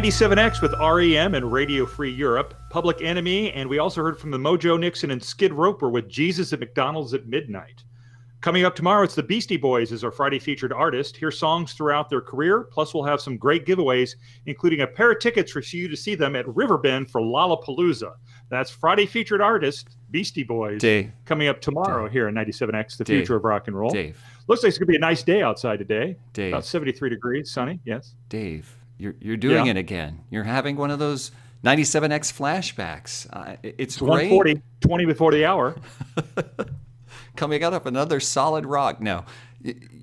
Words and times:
97X 0.00 0.62
with 0.62 0.72
REM 0.80 1.34
and 1.34 1.52
Radio 1.52 1.84
Free 1.84 2.10
Europe, 2.10 2.54
Public 2.70 3.02
Enemy, 3.02 3.52
and 3.52 3.68
we 3.68 3.78
also 3.78 4.00
heard 4.02 4.18
from 4.18 4.30
the 4.30 4.38
Mojo 4.38 4.80
Nixon 4.80 5.10
and 5.10 5.22
Skid 5.22 5.52
Roper 5.52 5.90
with 5.90 6.08
Jesus 6.08 6.54
at 6.54 6.60
McDonald's 6.60 7.12
at 7.12 7.26
Midnight. 7.26 7.84
Coming 8.40 8.64
up 8.64 8.74
tomorrow, 8.74 9.02
it's 9.02 9.14
the 9.14 9.22
Beastie 9.22 9.58
Boys 9.58 9.92
as 9.92 10.02
our 10.02 10.10
Friday 10.10 10.38
featured 10.38 10.72
artist. 10.72 11.18
Hear 11.18 11.30
songs 11.30 11.74
throughout 11.74 12.08
their 12.08 12.22
career, 12.22 12.62
plus 12.72 12.94
we'll 12.94 13.04
have 13.04 13.20
some 13.20 13.36
great 13.36 13.66
giveaways, 13.66 14.14
including 14.46 14.80
a 14.80 14.86
pair 14.86 15.12
of 15.12 15.18
tickets 15.18 15.52
for 15.52 15.60
you 15.60 15.86
to 15.88 15.96
see 15.98 16.14
them 16.14 16.34
at 16.34 16.48
Riverbend 16.48 17.10
for 17.10 17.20
Lollapalooza. 17.20 18.14
That's 18.48 18.70
Friday 18.70 19.04
featured 19.04 19.42
artist 19.42 19.98
Beastie 20.10 20.44
Boys 20.44 20.80
Dave. 20.80 21.12
coming 21.26 21.48
up 21.48 21.60
tomorrow 21.60 22.04
Dave. 22.04 22.12
here 22.12 22.28
in 22.28 22.34
97X, 22.34 22.96
the 22.96 23.04
Dave. 23.04 23.18
future 23.18 23.36
of 23.36 23.44
rock 23.44 23.68
and 23.68 23.76
roll. 23.78 23.90
Dave, 23.90 24.18
Looks 24.46 24.62
like 24.62 24.70
it's 24.70 24.78
going 24.78 24.86
to 24.86 24.92
be 24.92 24.96
a 24.96 24.98
nice 25.00 25.22
day 25.22 25.42
outside 25.42 25.78
today. 25.78 26.16
Dave. 26.32 26.54
About 26.54 26.64
73 26.64 27.10
degrees, 27.10 27.50
sunny. 27.50 27.80
Yes. 27.84 28.14
Dave, 28.30 28.74
you're 29.00 29.14
you're 29.20 29.36
doing 29.36 29.64
Yeah. 29.66 29.72
it 29.72 29.76
again. 29.76 30.20
You're 30.30 30.44
having 30.44 30.76
one 30.76 30.90
of 30.90 30.98
those 30.98 31.30
97X 31.64 32.32
flashbacks. 32.32 33.26
Uh, 33.32 33.56
it's 33.62 33.74
It's 33.78 33.96
great. 33.98 34.30
140, 34.30 34.62
20 34.80 35.04
before 35.06 35.32
the 35.32 35.44
hour. 35.46 35.76
Coming 37.36 37.62
out 37.64 37.72
of 37.72 37.86
another 37.86 38.20
solid 38.20 38.66
rock. 38.66 39.00
No, 39.00 39.24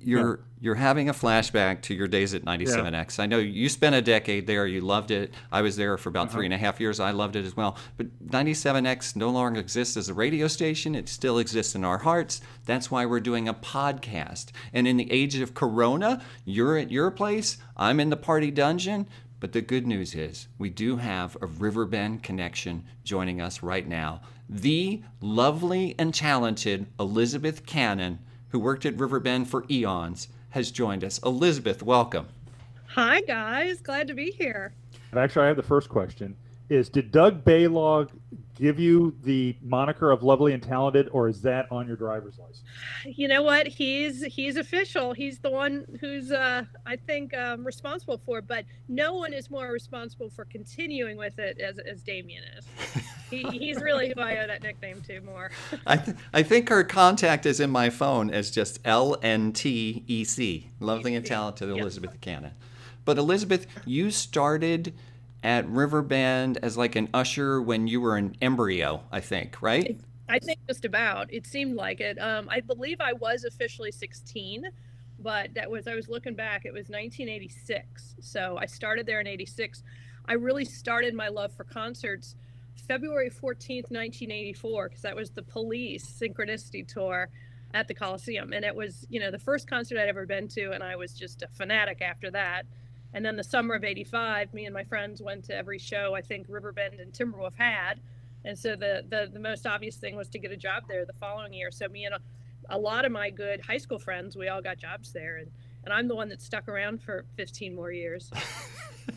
you're 0.04 0.40
you're 0.60 0.74
having 0.74 1.08
a 1.08 1.12
flashback 1.12 1.82
to 1.82 1.94
your 1.94 2.08
days 2.08 2.34
at 2.34 2.44
97X. 2.44 3.20
I 3.20 3.26
know 3.26 3.38
you 3.38 3.68
spent 3.68 3.94
a 3.94 4.02
decade 4.02 4.48
there. 4.48 4.66
You 4.66 4.80
loved 4.80 5.12
it. 5.12 5.32
I 5.52 5.62
was 5.62 5.76
there 5.76 5.96
for 5.96 6.08
Uh-huh. 6.08 6.18
about 6.18 6.32
three 6.32 6.46
and 6.46 6.52
a 6.54 6.58
half 6.58 6.80
years. 6.80 6.98
I 6.98 7.12
loved 7.12 7.36
it 7.36 7.44
as 7.44 7.56
well. 7.56 7.76
But 7.96 8.08
97X 8.28 9.14
no 9.14 9.30
longer 9.30 9.60
exists 9.60 9.96
as 9.96 10.08
a 10.08 10.14
radio 10.14 10.48
station. 10.48 10.96
It 10.96 11.08
still 11.08 11.38
exists 11.38 11.76
in 11.76 11.84
our 11.84 11.98
hearts. 11.98 12.40
That's 12.66 12.90
why 12.90 13.06
we're 13.06 13.20
doing 13.20 13.46
a 13.48 13.54
podcast. 13.54 14.46
And 14.72 14.88
in 14.88 14.96
the 14.96 15.10
age 15.12 15.36
of 15.36 15.54
Corona, 15.54 16.20
you're 16.44 16.76
at 16.76 16.90
your 16.90 17.12
place. 17.12 17.58
I'm 17.76 18.00
in 18.00 18.10
the 18.10 18.16
party 18.16 18.50
dungeon. 18.50 19.06
But 19.40 19.52
the 19.52 19.60
good 19.60 19.86
news 19.86 20.16
is, 20.16 20.48
we 20.58 20.68
do 20.70 20.96
have 20.96 21.36
a 21.40 21.46
Riverbend 21.46 22.24
connection 22.24 22.82
joining 23.04 23.40
us 23.40 23.62
right 23.62 23.86
now. 23.86 24.22
The 24.48 25.02
lovely 25.20 25.94
and 25.96 26.12
talented 26.12 26.86
Elizabeth 26.98 27.64
Cannon, 27.64 28.18
who 28.50 28.58
worked 28.58 28.86
at 28.86 28.98
Riverbend 28.98 29.48
for 29.48 29.64
eons, 29.70 30.28
has 30.50 30.70
joined 30.70 31.04
us. 31.04 31.18
Elizabeth, 31.24 31.82
welcome. 31.82 32.28
Hi, 32.94 33.20
guys. 33.20 33.80
Glad 33.80 34.08
to 34.08 34.14
be 34.14 34.30
here. 34.30 34.72
And 35.10 35.20
actually, 35.20 35.44
I 35.44 35.48
have 35.48 35.56
the 35.56 35.62
first 35.62 35.88
question: 35.88 36.36
Is 36.68 36.88
did 36.88 37.12
Doug 37.12 37.44
Balogh 37.44 38.10
give 38.58 38.78
you 38.78 39.14
the 39.22 39.56
moniker 39.62 40.10
of 40.10 40.22
lovely 40.22 40.52
and 40.52 40.62
talented, 40.62 41.08
or 41.12 41.28
is 41.28 41.40
that 41.42 41.70
on 41.70 41.86
your 41.86 41.96
driver's 41.96 42.38
license? 42.38 42.62
You 43.04 43.28
know 43.28 43.42
what? 43.42 43.66
He's 43.66 44.24
he's 44.24 44.56
official. 44.56 45.12
He's 45.12 45.38
the 45.38 45.50
one 45.50 45.84
who's 46.00 46.32
uh, 46.32 46.64
I 46.84 46.96
think 46.96 47.36
um, 47.36 47.64
responsible 47.64 48.20
for. 48.26 48.38
it, 48.38 48.48
But 48.48 48.64
no 48.88 49.14
one 49.14 49.32
is 49.32 49.50
more 49.50 49.68
responsible 49.70 50.28
for 50.30 50.44
continuing 50.44 51.16
with 51.16 51.38
it 51.38 51.58
as 51.60 51.78
as 51.78 52.02
Damien 52.02 52.42
is. 52.58 52.66
He, 53.30 53.42
he's 53.44 53.80
really 53.82 54.12
who 54.14 54.20
I 54.22 54.38
owe 54.38 54.46
that 54.46 54.62
nickname 54.62 55.02
to 55.02 55.20
more. 55.20 55.50
I, 55.86 55.96
th- 55.98 56.16
I 56.32 56.42
think 56.42 56.70
her 56.70 56.82
contact 56.82 57.44
is 57.44 57.60
in 57.60 57.68
my 57.68 57.90
phone 57.90 58.30
as 58.30 58.50
just 58.50 58.82
LNTEC, 58.84 60.64
lovely 60.80 61.14
and 61.14 61.24
talented 61.26 61.68
Yep. 61.68 61.78
Elizabeth 61.78 62.20
Cannon. 62.22 62.52
But 63.04 63.18
Elizabeth, 63.18 63.66
you 63.84 64.10
started 64.10 64.94
at 65.42 65.68
Riverbend 65.68 66.58
as 66.62 66.76
like 66.76 66.96
an 66.96 67.08
usher 67.14 67.62
when 67.62 67.86
you 67.86 68.00
were 68.00 68.16
an 68.16 68.36
embryo, 68.40 69.02
I 69.12 69.20
think, 69.20 69.60
right? 69.62 70.00
I 70.28 70.38
think 70.38 70.58
just 70.66 70.84
about. 70.84 71.32
It 71.32 71.46
seemed 71.46 71.76
like 71.76 72.00
it. 72.00 72.18
Um, 72.20 72.48
I 72.50 72.60
believe 72.60 73.00
I 73.00 73.12
was 73.14 73.44
officially 73.44 73.90
16, 73.92 74.64
but 75.20 75.54
that 75.54 75.70
was 75.70 75.86
I 75.86 75.94
was 75.94 76.08
looking 76.08 76.34
back. 76.34 76.64
It 76.64 76.72
was 76.72 76.88
1986, 76.88 78.16
so 78.20 78.58
I 78.60 78.66
started 78.66 79.06
there 79.06 79.20
in 79.20 79.26
'86. 79.26 79.82
I 80.26 80.34
really 80.34 80.64
started 80.64 81.14
my 81.14 81.28
love 81.28 81.52
for 81.54 81.64
concerts 81.64 82.34
February 82.86 83.30
14th, 83.30 83.90
1984, 83.90 84.88
because 84.88 85.02
that 85.02 85.16
was 85.16 85.30
the 85.30 85.42
Police 85.42 86.06
Synchronicity 86.06 86.86
tour 86.86 87.28
at 87.74 87.86
the 87.86 87.94
Coliseum, 87.94 88.52
and 88.52 88.64
it 88.64 88.74
was 88.74 89.06
you 89.10 89.20
know 89.20 89.30
the 89.30 89.38
first 89.38 89.68
concert 89.68 89.98
I'd 89.98 90.08
ever 90.08 90.26
been 90.26 90.48
to, 90.48 90.72
and 90.72 90.82
I 90.82 90.96
was 90.96 91.12
just 91.12 91.42
a 91.42 91.48
fanatic 91.48 92.00
after 92.00 92.30
that. 92.30 92.64
And 93.14 93.24
then 93.24 93.36
the 93.36 93.44
summer 93.44 93.74
of 93.74 93.84
'85, 93.84 94.52
me 94.52 94.66
and 94.66 94.74
my 94.74 94.84
friends 94.84 95.22
went 95.22 95.44
to 95.44 95.54
every 95.54 95.78
show 95.78 96.14
I 96.14 96.20
think 96.20 96.46
Riverbend 96.48 97.00
and 97.00 97.12
Timberwolf 97.12 97.54
had. 97.56 98.00
And 98.44 98.58
so 98.58 98.76
the, 98.76 99.04
the 99.08 99.30
the 99.32 99.40
most 99.40 99.66
obvious 99.66 99.96
thing 99.96 100.16
was 100.16 100.28
to 100.28 100.38
get 100.38 100.52
a 100.52 100.56
job 100.56 100.84
there 100.88 101.04
the 101.04 101.12
following 101.14 101.52
year. 101.52 101.70
So 101.70 101.88
me 101.88 102.04
and 102.04 102.14
a, 102.14 102.20
a 102.70 102.78
lot 102.78 103.04
of 103.04 103.12
my 103.12 103.30
good 103.30 103.60
high 103.60 103.78
school 103.78 103.98
friends, 103.98 104.36
we 104.36 104.48
all 104.48 104.62
got 104.62 104.78
jobs 104.78 105.12
there, 105.12 105.38
and 105.38 105.50
and 105.84 105.92
I'm 105.92 106.08
the 106.08 106.14
one 106.14 106.28
that 106.28 106.42
stuck 106.42 106.68
around 106.68 107.02
for 107.02 107.24
15 107.36 107.74
more 107.74 107.90
years. 107.90 108.30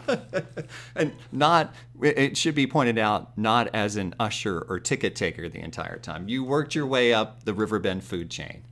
and 0.95 1.11
not, 1.31 1.73
it 2.01 2.37
should 2.37 2.55
be 2.55 2.65
pointed 2.65 2.97
out, 2.97 3.37
not 3.37 3.67
as 3.73 3.97
an 3.97 4.15
usher 4.19 4.65
or 4.69 4.79
ticket 4.79 5.15
taker 5.15 5.49
the 5.49 5.59
entire 5.59 5.97
time. 5.97 6.29
You 6.29 6.43
worked 6.43 6.75
your 6.75 6.85
way 6.85 7.13
up 7.13 7.43
the 7.43 7.53
Riverbend 7.53 8.03
food 8.03 8.29
chain. 8.29 8.63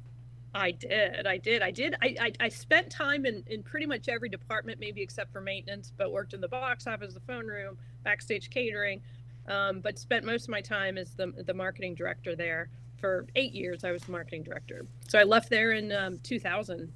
I 0.53 0.71
did, 0.71 1.27
I 1.27 1.37
did, 1.37 1.61
I 1.61 1.71
did. 1.71 1.95
I, 2.01 2.15
I, 2.19 2.31
I 2.39 2.49
spent 2.49 2.89
time 2.89 3.25
in, 3.25 3.43
in 3.47 3.61
pretty 3.61 3.85
much 3.85 4.09
every 4.09 4.29
department, 4.29 4.79
maybe 4.79 5.01
except 5.01 5.31
for 5.31 5.41
maintenance, 5.41 5.91
but 5.95 6.11
worked 6.11 6.33
in 6.33 6.41
the 6.41 6.47
box 6.47 6.87
office, 6.87 7.13
the 7.13 7.19
phone 7.21 7.45
room, 7.45 7.77
backstage 8.03 8.49
catering, 8.49 9.01
um, 9.47 9.79
but 9.79 9.99
spent 9.99 10.25
most 10.25 10.43
of 10.43 10.49
my 10.49 10.61
time 10.61 10.97
as 10.97 11.11
the, 11.11 11.27
the 11.45 11.53
marketing 11.53 11.93
director 11.95 12.35
there. 12.35 12.69
For 12.97 13.27
eight 13.35 13.53
years, 13.53 13.85
I 13.85 13.91
was 13.91 14.03
the 14.03 14.11
marketing 14.11 14.43
director. 14.43 14.85
So 15.07 15.19
I 15.19 15.23
left 15.23 15.49
there 15.49 15.71
in 15.71 15.91
um, 15.91 16.19
2000. 16.23 16.91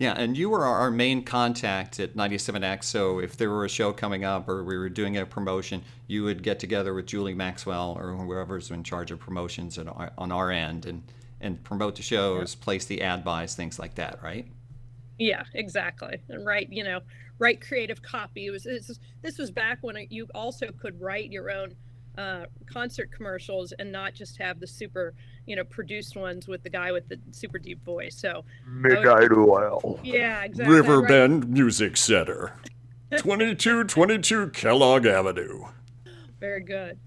Yeah, 0.00 0.14
and 0.16 0.36
you 0.36 0.48
were 0.48 0.64
our 0.64 0.90
main 0.90 1.22
contact 1.22 2.00
at 2.00 2.14
97X. 2.14 2.84
So 2.84 3.20
if 3.20 3.36
there 3.36 3.50
were 3.50 3.64
a 3.64 3.68
show 3.68 3.92
coming 3.92 4.24
up 4.24 4.48
or 4.48 4.64
we 4.64 4.78
were 4.78 4.88
doing 4.88 5.16
a 5.16 5.26
promotion, 5.26 5.82
you 6.06 6.24
would 6.24 6.42
get 6.42 6.58
together 6.58 6.94
with 6.94 7.06
Julie 7.06 7.34
Maxwell 7.34 7.96
or 8.00 8.12
whoever's 8.12 8.70
in 8.70 8.82
charge 8.82 9.10
of 9.10 9.20
promotions 9.20 9.78
on 9.78 10.32
our 10.32 10.50
end 10.50 10.86
and, 10.86 11.02
and 11.40 11.62
promote 11.64 11.96
the 11.96 12.02
shows, 12.02 12.54
place 12.54 12.84
the 12.86 13.02
ad 13.02 13.24
buys, 13.24 13.54
things 13.54 13.78
like 13.78 13.94
that, 13.96 14.22
right? 14.22 14.46
Yeah, 15.18 15.42
exactly. 15.54 16.18
And 16.28 16.44
write, 16.46 16.72
you 16.72 16.84
know, 16.84 17.00
write 17.38 17.60
creative 17.60 18.02
copy. 18.02 18.46
It 18.46 18.50
was 18.50 18.64
this, 18.64 18.88
was- 18.88 19.00
this 19.22 19.38
was 19.38 19.50
back 19.50 19.78
when 19.82 19.96
it, 19.96 20.12
you 20.12 20.26
also 20.34 20.68
could 20.72 21.00
write 21.00 21.30
your 21.30 21.50
own 21.50 21.74
uh, 22.16 22.46
concert 22.66 23.10
commercials 23.12 23.72
and 23.78 23.92
not 23.92 24.12
just 24.14 24.36
have 24.38 24.58
the 24.58 24.66
super, 24.66 25.14
you 25.46 25.54
know, 25.56 25.64
produced 25.64 26.16
ones 26.16 26.48
with 26.48 26.62
the 26.64 26.70
guy 26.70 26.90
with 26.92 27.08
the 27.08 27.18
super 27.30 27.58
deep 27.58 27.84
voice. 27.84 28.16
So 28.20 28.44
Midnight 28.66 29.30
Oil. 29.32 30.00
yeah, 30.02 30.42
exactly. 30.42 30.74
I 30.76 30.78
write- 30.80 30.86
Riverbend 30.88 31.48
Music 31.48 31.96
Center. 31.96 32.52
2222 33.16 34.50
Kellogg 34.50 35.06
Avenue. 35.06 35.64
Very 36.40 36.60
good. 36.62 36.98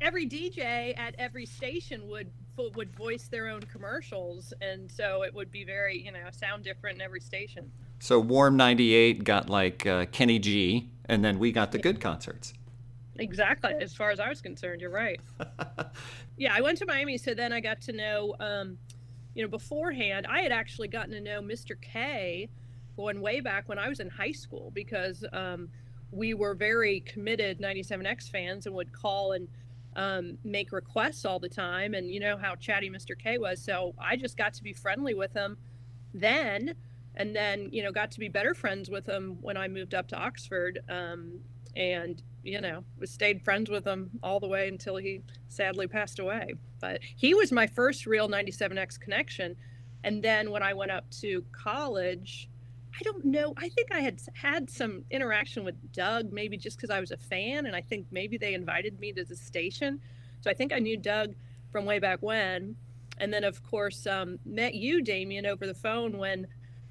Every 0.00 0.28
DJ 0.28 0.96
at 0.98 1.14
every 1.18 1.46
station 1.46 2.06
would 2.08 2.30
would 2.74 2.94
voice 2.94 3.28
their 3.28 3.48
own 3.48 3.62
commercials, 3.62 4.52
and 4.60 4.90
so 4.90 5.22
it 5.22 5.34
would 5.34 5.50
be 5.50 5.64
very, 5.64 6.02
you 6.02 6.12
know, 6.12 6.18
sound 6.30 6.64
different 6.64 6.96
in 6.96 7.02
every 7.02 7.20
station. 7.20 7.70
So 7.98 8.18
Warm 8.18 8.56
98 8.56 9.24
got 9.24 9.48
like 9.48 9.86
uh, 9.86 10.06
Kenny 10.06 10.38
G, 10.38 10.90
and 11.06 11.24
then 11.24 11.38
we 11.38 11.52
got 11.52 11.72
the 11.72 11.78
good 11.78 12.00
concerts. 12.00 12.52
Exactly. 13.18 13.72
As 13.80 13.94
far 13.94 14.10
as 14.10 14.20
I 14.20 14.28
was 14.28 14.40
concerned, 14.40 14.80
you're 14.80 14.90
right. 14.90 15.20
yeah, 16.36 16.54
I 16.54 16.60
went 16.60 16.78
to 16.78 16.86
Miami, 16.86 17.16
so 17.16 17.34
then 17.34 17.52
I 17.52 17.60
got 17.60 17.80
to 17.82 17.92
know, 17.92 18.34
um, 18.40 18.78
you 19.34 19.42
know, 19.42 19.48
beforehand, 19.48 20.26
I 20.28 20.40
had 20.40 20.52
actually 20.52 20.88
gotten 20.88 21.12
to 21.12 21.20
know 21.20 21.40
Mr. 21.40 21.80
K 21.80 22.48
going 22.96 23.20
way 23.20 23.40
back 23.40 23.68
when 23.68 23.78
I 23.78 23.88
was 23.88 24.00
in 24.00 24.08
high 24.08 24.32
school 24.32 24.70
because 24.74 25.24
um, 25.32 25.68
we 26.10 26.34
were 26.34 26.54
very 26.54 27.00
committed 27.00 27.60
97X 27.60 28.30
fans 28.30 28.66
and 28.66 28.74
would 28.74 28.92
call 28.92 29.32
and 29.32 29.48
um, 29.96 30.38
make 30.44 30.70
requests 30.70 31.24
all 31.24 31.40
the 31.40 31.48
time. 31.48 31.94
And 31.94 32.10
you 32.10 32.20
know 32.20 32.36
how 32.36 32.54
chatty 32.54 32.88
Mr. 32.88 33.18
K 33.18 33.38
was. 33.38 33.60
So 33.60 33.94
I 33.98 34.16
just 34.16 34.36
got 34.36 34.54
to 34.54 34.62
be 34.62 34.72
friendly 34.72 35.14
with 35.14 35.32
him 35.32 35.56
then. 36.14 36.74
And 37.16 37.34
then, 37.34 37.70
you 37.72 37.82
know, 37.82 37.90
got 37.90 38.10
to 38.12 38.20
be 38.20 38.28
better 38.28 38.54
friends 38.54 38.90
with 38.90 39.06
him 39.06 39.38
when 39.40 39.56
I 39.56 39.68
moved 39.68 39.94
up 39.94 40.06
to 40.08 40.16
Oxford. 40.16 40.80
Um, 40.88 41.40
and 41.76 42.22
you 42.42 42.60
know 42.60 42.82
stayed 43.04 43.42
friends 43.42 43.68
with 43.68 43.86
him 43.86 44.10
all 44.22 44.40
the 44.40 44.48
way 44.48 44.68
until 44.68 44.96
he 44.96 45.20
sadly 45.48 45.86
passed 45.86 46.18
away 46.18 46.54
but 46.80 47.00
he 47.16 47.34
was 47.34 47.52
my 47.52 47.66
first 47.66 48.06
real 48.06 48.28
97x 48.28 48.98
connection 48.98 49.54
and 50.04 50.22
then 50.22 50.50
when 50.50 50.62
i 50.62 50.72
went 50.72 50.90
up 50.90 51.08
to 51.10 51.44
college 51.52 52.48
i 52.98 53.02
don't 53.02 53.24
know 53.24 53.52
i 53.56 53.68
think 53.68 53.92
i 53.92 54.00
had 54.00 54.20
had 54.34 54.68
some 54.70 55.04
interaction 55.10 55.64
with 55.64 55.74
doug 55.92 56.32
maybe 56.32 56.56
just 56.56 56.76
because 56.76 56.90
i 56.90 57.00
was 57.00 57.10
a 57.10 57.16
fan 57.16 57.66
and 57.66 57.76
i 57.76 57.80
think 57.80 58.06
maybe 58.10 58.36
they 58.36 58.54
invited 58.54 58.98
me 58.98 59.12
to 59.12 59.24
the 59.24 59.36
station. 59.36 60.00
So 60.40 60.50
i 60.50 60.54
think 60.54 60.72
i 60.72 60.78
knew 60.78 60.96
doug 60.96 61.34
from 61.76 61.84
way 61.84 61.98
back 61.98 62.20
when. 62.22 62.76
And 63.18 63.32
then 63.32 63.44
of 63.44 63.62
course 63.62 64.06
um, 64.06 64.38
met 64.44 64.74
you 64.74 65.02
damien 65.02 65.46
over 65.46 65.66
the 65.66 65.74
phone 65.74 66.16
when 66.18 66.46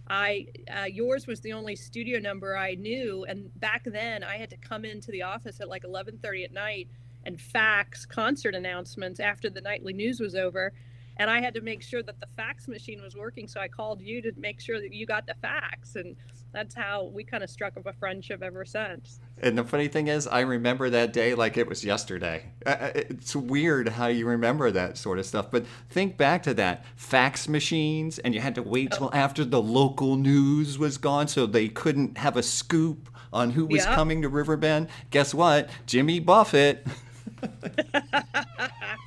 I 0.08 0.46
uh, 0.72 0.84
yours 0.86 1.26
was 1.26 1.42
the 1.42 1.54
only 1.54 1.76
studio 1.76 2.20
number 2.20 2.56
I 2.56 2.76
knew, 2.76 3.26
and 3.28 3.50
back 3.60 3.84
then 3.86 4.24
I 4.24 4.38
had 4.38 4.52
to 4.52 4.58
come 4.58 4.86
into 4.86 5.10
the 5.10 5.24
office 5.24 5.60
at 5.60 5.68
like 5.68 5.84
11:30 5.84 6.46
at 6.46 6.54
night 6.54 6.88
and 7.24 7.42
fax 7.42 8.06
concert 8.06 8.54
announcements 8.54 9.20
after 9.20 9.50
the 9.50 9.62
nightly 9.62 9.94
news 9.94 10.20
was 10.20 10.36
over. 10.36 10.74
And 11.18 11.30
I 11.30 11.42
had 11.42 11.54
to 11.56 11.62
make 11.62 11.82
sure 11.82 12.04
that 12.04 12.20
the 12.20 12.28
fax 12.36 12.68
machine 12.68 13.02
was 13.02 13.16
working. 13.16 13.48
So 13.48 13.60
I 13.60 13.68
called 13.68 14.02
you 14.02 14.22
to 14.22 14.32
make 14.38 14.60
sure 14.60 14.80
that 14.82 14.94
you 14.94 15.06
got 15.06 15.26
the 15.28 15.36
fax, 15.42 15.96
and 15.96 16.16
that's 16.52 16.74
how 16.76 17.06
we 17.14 17.24
kind 17.24 17.44
of 17.44 17.50
struck 17.50 17.76
up 17.78 17.86
a 17.86 17.94
friendship 17.94 18.42
ever 18.42 18.66
since. 18.66 19.20
And 19.42 19.58
the 19.58 19.64
funny 19.64 19.88
thing 19.88 20.08
is, 20.08 20.28
I 20.28 20.42
remember 20.42 20.90
that 20.90 21.12
day 21.14 21.36
like 21.36 21.58
it 21.58 21.68
was 21.68 21.84
yesterday. 21.84 22.46
Uh, 22.66 22.70
uh, 22.70 22.92
it's 22.96 23.36
weird 23.36 23.90
how 23.90 24.08
you 24.08 24.26
remember 24.26 24.72
that 24.72 24.98
sort 24.98 25.20
of 25.20 25.26
stuff. 25.26 25.52
But 25.52 25.66
think 25.90 26.18
back 26.18 26.44
to 26.44 26.54
that 26.56 26.86
fax 26.96 27.48
machines, 27.50 28.20
and 28.20 28.34
you 28.34 28.40
had 28.42 28.56
to 28.56 28.64
wait 28.64 28.92
till 28.92 29.10
after 29.14 29.44
the 29.44 29.62
local 29.62 30.16
news 30.16 30.78
was 30.80 30.98
gone 30.98 31.28
so 31.28 31.46
they 31.46 31.68
couldn't 31.68 32.18
have 32.18 32.38
a 32.38 32.44
scoop 32.44 33.10
on 33.34 33.52
who 33.52 33.66
was 33.66 33.84
Yeah. 33.84 33.96
coming 33.96 34.22
to 34.22 34.30
Riverbend. 34.30 34.88
Guess 35.12 35.34
what? 35.34 35.70
Jimmy 35.86 36.20
Buffett. 36.20 36.88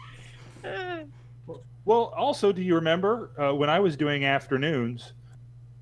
Well, 1.89 2.13
also, 2.15 2.53
do 2.53 2.61
you 2.61 2.75
remember 2.75 3.31
uh, 3.39 3.55
when 3.55 3.71
I 3.71 3.81
was 3.81 3.97
doing 3.97 4.27
afternoons? 4.27 5.15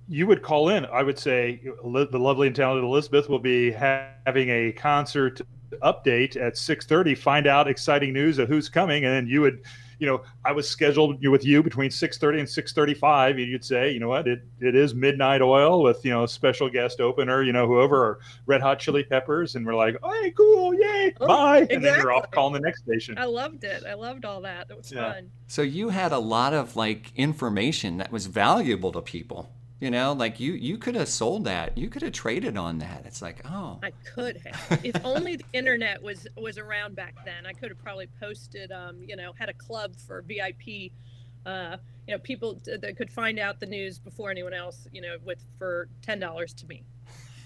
You 0.09 0.29
would 0.29 0.41
call 0.41 0.69
in. 0.69 0.87
I 0.87 1.03
would 1.03 1.19
say 1.19 1.61
the 1.65 2.19
lovely 2.21 2.47
and 2.47 2.55
talented 2.55 2.85
Elizabeth 2.85 3.29
will 3.29 3.41
be 3.41 3.73
ha- 3.73 4.11
having 4.25 4.49
a 4.49 4.71
concert 4.71 5.41
update 5.83 6.41
at 6.41 6.57
six 6.57 6.87
thirty. 6.87 7.17
Find 7.17 7.49
out 7.49 7.67
exciting 7.67 8.13
news 8.13 8.39
of 8.39 8.49
who's 8.49 8.69
coming, 8.69 9.05
and 9.05 9.13
then 9.13 9.27
you 9.27 9.41
would, 9.41 9.65
you 9.99 10.07
know, 10.07 10.23
I 10.45 10.53
was 10.53 10.69
scheduled 10.69 11.25
with 11.27 11.45
you 11.45 11.63
between 11.63 11.91
six 11.91 12.19
thirty 12.19 12.39
and 12.39 12.49
six 12.49 12.73
thirty-five, 12.73 13.37
and 13.39 13.47
you'd 13.47 13.65
say, 13.65 13.91
you 13.91 13.99
know 14.01 14.09
what, 14.09 14.29
it, 14.29 14.43
it 14.61 14.75
is 14.75 14.95
Midnight 14.95 15.43
Oil 15.43 15.83
with 15.83 16.05
you 16.05 16.11
know 16.11 16.27
special 16.27 16.69
guest 16.69 17.01
opener, 17.01 17.43
you 17.43 17.53
know, 17.53 17.67
whoever, 17.67 17.97
or 18.05 18.19
Red 18.47 18.61
Hot 18.61 18.79
Chili 18.79 19.05
Peppers, 19.05 19.55
and 19.55 19.65
we're 19.65 19.75
like, 19.75 19.97
hey, 20.05 20.31
cool, 20.33 20.75
yay, 20.75 21.15
Oh, 21.21 21.27
bye, 21.27 21.67
and 21.71 21.83
then 21.85 21.99
you're 21.99 22.13
off 22.13 22.31
calling 22.31 22.53
the 22.55 22.61
next 22.61 22.83
station. 22.83 23.17
I 23.19 23.25
loved 23.25 23.65
it. 23.65 23.85
I 23.89 23.95
loved 23.95 24.25
all 24.25 24.41
that. 24.43 24.67
It 24.71 24.77
was 24.77 24.93
Yeah. 24.93 25.15
fun. 25.15 25.31
So 25.47 25.63
you 25.63 25.89
had 25.89 26.13
a 26.13 26.19
lot 26.19 26.53
of 26.53 26.77
like 26.77 27.13
information 27.17 27.97
that 27.99 28.13
was 28.13 28.27
valuable 28.27 28.93
to 28.93 29.01
people. 29.01 29.51
You 29.79 29.91
know, 29.91 30.15
like 30.15 30.41
you 30.41 30.55
you 30.55 30.79
could 30.79 30.95
have 30.95 31.09
sold 31.09 31.45
that. 31.45 31.77
You 31.77 31.91
could 31.91 32.01
have 32.01 32.13
traded 32.13 32.57
on 32.57 32.79
that. 32.79 33.03
It's 33.05 33.21
like, 33.21 33.43
oh, 33.45 33.79
I 33.83 33.91
could 34.15 34.39
have. 34.47 34.81
if 34.83 34.97
only 35.05 35.37
the 35.37 35.45
internet 35.53 36.03
was 36.03 36.27
was 36.37 36.57
around 36.57 36.97
back 36.97 37.15
then. 37.27 37.45
I 37.45 37.53
could 37.53 37.69
have 37.69 37.79
probably 37.83 38.09
posted, 38.19 38.73
um, 38.73 39.03
you 39.07 39.17
know, 39.17 39.33
had 39.39 39.51
a 39.51 39.55
club 39.55 39.95
for 40.07 40.23
VIP, 40.23 40.93
uh, 41.45 41.77
you 42.09 42.15
know, 42.15 42.19
people 42.21 42.55
t- 42.55 42.77
that 42.79 42.97
could 42.97 43.13
find 43.13 43.39
out 43.39 43.61
the 43.61 43.67
news 43.67 43.99
before 43.99 44.31
anyone 44.31 44.55
else, 44.55 44.89
you 44.93 45.03
know, 45.03 45.17
with 45.27 45.45
for 45.59 45.89
ten 46.01 46.19
dollars 46.19 46.55
to 46.55 46.67
me. 46.67 46.83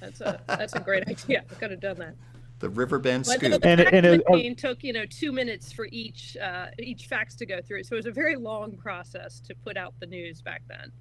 That's 0.01 0.21
a 0.21 0.41
that's 0.47 0.75
a 0.75 0.81
great 0.81 1.09
idea. 1.09 1.43
I 1.51 1.55
could 1.55 1.73
have 1.73 1.81
done 1.81 1.99
that. 1.99 2.15
the 2.61 2.69
Riverbend 2.71 3.25
But 3.25 3.39
scoop. 3.39 3.61
the 3.61 3.69
And- 3.69 3.81
and 3.81 4.07
it- 4.07 4.23
machine 4.29 4.55
took 4.55 4.85
you 4.85 4.93
know 4.93 5.05
two 5.05 5.33
minutes 5.33 5.73
for 5.73 5.89
each 5.91 6.37
uh, 6.37 6.67
each 6.79 7.07
fax 7.07 7.35
to 7.37 7.45
go 7.47 7.61
through, 7.61 7.83
so 7.83 7.95
it 7.95 7.97
was 7.97 8.07
a 8.07 8.13
very 8.13 8.37
long 8.37 8.77
process 8.77 9.41
to 9.41 9.55
put 9.65 9.77
out 9.77 9.95
the 9.99 10.07
news 10.07 10.41
back 10.43 10.63
then. 10.69 10.93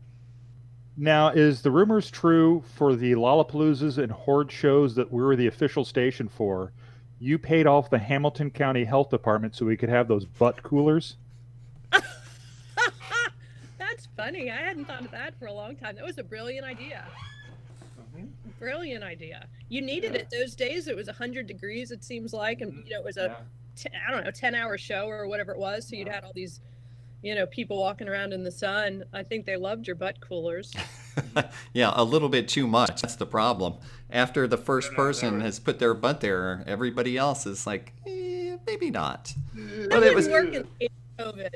Now, 1.02 1.30
is 1.30 1.62
the 1.62 1.72
rumors 1.72 2.12
true 2.12 2.62
for 2.76 2.94
the 2.94 3.14
Lollapaloozas 3.14 3.98
and 4.00 4.12
Horde 4.12 4.52
shows 4.52 4.96
that 4.96 5.10
we 5.10 5.24
were 5.24 5.38
the 5.38 5.48
official 5.48 5.86
station 5.86 6.28
for? 6.28 6.74
You 7.20 7.38
paid 7.40 7.68
off 7.68 7.90
the 7.90 7.98
Hamilton 7.98 8.52
County 8.52 8.84
Health 8.84 9.10
Department 9.10 9.56
so 9.56 9.66
we 9.66 9.78
could 9.78 9.88
have 9.88 10.10
those 10.10 10.26
butt 10.26 10.62
coolers. 10.62 11.16
That's 13.78 14.10
funny. 14.18 14.52
I 14.52 14.58
hadn't 14.58 14.86
thought 14.86 15.06
of 15.06 15.12
that 15.12 15.40
for 15.40 15.46
a 15.46 15.54
long 15.54 15.78
time. 15.78 15.96
That 15.96 16.04
was 16.04 16.18
a 16.18 16.24
brilliant 16.24 16.66
idea. 16.66 17.06
Mm-hmm. 18.14 18.26
Brilliant 18.60 19.06
idea. 19.06 19.48
You 19.70 19.82
needed 19.82 20.16
it 20.16 20.30
those 20.30 20.54
days. 20.54 20.90
It 20.90 20.98
was 20.98 21.08
100 21.08 21.48
degrees, 21.48 21.92
it 21.92 22.04
seems 22.04 22.34
like, 22.34 22.60
and 22.60 22.84
you 22.86 22.92
know 22.92 23.00
it 23.00 23.06
was 23.06 23.16
a 23.16 23.38
t- 23.78 23.90
I 24.06 24.12
don't 24.12 24.26
know 24.26 24.32
10 24.32 24.54
hour 24.54 24.78
show 24.78 25.08
or 25.08 25.28
whatever 25.28 25.54
it 25.54 25.60
was. 25.60 25.88
So 25.88 25.96
you'd 25.96 26.10
had 26.10 26.26
all 26.26 26.34
these, 26.36 26.60
you 27.22 27.36
know, 27.36 27.46
people 27.46 27.78
walking 27.80 28.08
around 28.08 28.34
in 28.34 28.44
the 28.44 28.52
sun. 28.52 29.04
I 29.14 29.24
think 29.24 29.46
they 29.46 29.58
loved 29.58 29.88
your 29.88 29.96
butt 29.96 30.20
coolers. 30.22 30.74
yeah, 31.74 31.92
a 31.96 32.04
little 32.04 32.30
bit 32.30 32.48
too 32.48 32.68
much. 32.68 33.02
That's 33.02 33.16
the 33.16 33.26
problem. 33.26 33.76
After 34.10 34.48
the 34.48 34.58
first 34.58 34.94
person 34.94 35.42
has 35.42 35.60
put 35.60 35.80
their 35.80 35.94
butt 35.94 36.22
there, 36.22 36.64
everybody 36.66 37.18
else 37.18 37.46
is 37.46 37.68
like, 37.68 37.94
eh, 38.08 38.58
maybe 38.66 38.90
not. 38.90 39.34
That 39.54 39.90
But 39.90 40.04
it 40.04 40.16
was 40.16 40.28
didn't 40.28 40.54
work 40.56 40.66
in 40.80 40.88
COVID. 41.20 41.50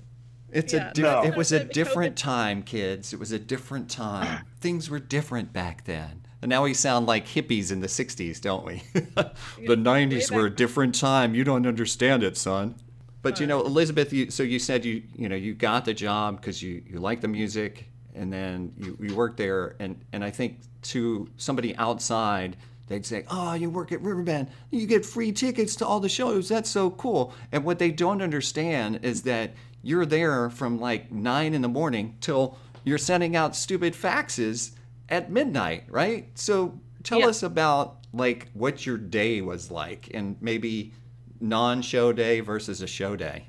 it's 0.51 0.73
Yeah. 0.73 0.89
a 0.89 0.93
diff- 0.93 1.03
No. 1.03 1.23
it 1.23 1.35
was 1.35 1.51
a 1.51 1.63
different 1.63 2.17
time, 2.17 2.61
kids. 2.63 3.13
It 3.13 3.19
was 3.19 3.31
a 3.31 3.39
different 3.39 3.89
time. 3.89 4.45
Things 4.59 4.89
were 4.89 4.99
different 4.99 5.53
back 5.53 5.85
then. 5.85 6.21
And 6.41 6.49
now 6.49 6.63
we 6.63 6.73
sound 6.73 7.05
like 7.07 7.25
hippies 7.25 7.71
in 7.71 7.79
the 7.79 7.87
60s, 7.87 8.41
don't 8.41 8.65
we? 8.65 8.83
the 8.93 9.77
90s 9.77 10.29
were 10.29 10.47
a 10.47 10.53
different 10.53 10.93
time. 10.93 11.33
You 11.33 11.45
don't 11.45 11.65
understand 11.65 12.21
it, 12.21 12.35
son. 12.35 12.75
But 13.23 13.39
you 13.39 13.47
know, 13.47 13.61
Elizabeth, 13.61 14.13
you, 14.13 14.29
so 14.29 14.43
you 14.43 14.59
said 14.59 14.85
you 14.85 15.01
you 15.15 15.29
know 15.29 15.35
you 15.35 15.53
got 15.55 15.85
the 15.85 15.93
job 15.93 16.39
because 16.39 16.61
you 16.61 16.83
you 16.85 16.99
like 16.99 17.21
the 17.21 17.27
music, 17.27 17.87
and 18.13 18.31
then 18.31 18.73
you, 18.77 18.97
you 19.01 19.15
worked 19.15 19.37
there, 19.37 19.75
and 19.79 19.99
and 20.11 20.23
I 20.23 20.29
think 20.29 20.59
to 20.83 21.29
somebody 21.37 21.75
outside, 21.77 22.57
they'd 22.87 23.05
say, 23.05 23.23
"Oh, 23.31 23.53
you 23.53 23.69
work 23.69 23.91
at 23.93 24.01
Riverbend, 24.01 24.49
you 24.71 24.85
get 24.85 25.05
free 25.05 25.31
tickets 25.31 25.75
to 25.77 25.87
all 25.87 26.01
the 26.01 26.09
shows. 26.09 26.49
That's 26.49 26.69
so 26.69 26.91
cool." 26.91 27.33
And 27.53 27.63
what 27.63 27.79
they 27.79 27.91
don't 27.91 28.21
understand 28.21 28.99
is 29.03 29.23
that 29.23 29.53
you're 29.81 30.05
there 30.05 30.49
from 30.49 30.79
like 30.79 31.11
nine 31.11 31.53
in 31.53 31.61
the 31.61 31.69
morning 31.69 32.17
till 32.19 32.57
you're 32.83 32.97
sending 32.97 33.35
out 33.37 33.55
stupid 33.55 33.93
faxes 33.93 34.71
at 35.07 35.31
midnight, 35.31 35.85
right? 35.89 36.27
So 36.35 36.77
tell 37.03 37.19
Yeah. 37.21 37.27
us 37.27 37.41
about 37.41 37.99
like 38.13 38.49
what 38.53 38.85
your 38.85 38.97
day 38.97 39.39
was 39.41 39.71
like, 39.71 40.09
and 40.13 40.35
maybe 40.41 40.91
non-show 41.43 42.13
day 42.13 42.39
versus 42.39 42.81
a 42.81 42.87
show 42.87 43.15
day. 43.15 43.47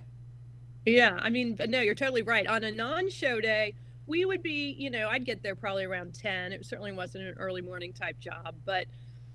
Yeah, 0.84 1.18
I 1.22 1.30
mean, 1.30 1.56
no, 1.68 1.80
you're 1.80 1.94
totally 1.94 2.22
right. 2.22 2.46
On 2.46 2.64
a 2.64 2.70
non-show 2.70 3.40
day, 3.40 3.74
we 4.06 4.24
would 4.24 4.42
be, 4.42 4.74
you 4.78 4.90
know, 4.90 5.08
I'd 5.08 5.24
get 5.24 5.42
there 5.42 5.54
probably 5.54 5.84
around 5.84 6.14
10. 6.14 6.52
It 6.52 6.66
certainly 6.66 6.92
wasn't 6.92 7.24
an 7.24 7.34
early 7.38 7.62
morning 7.62 7.92
type 7.92 8.18
job, 8.20 8.56
but 8.66 8.86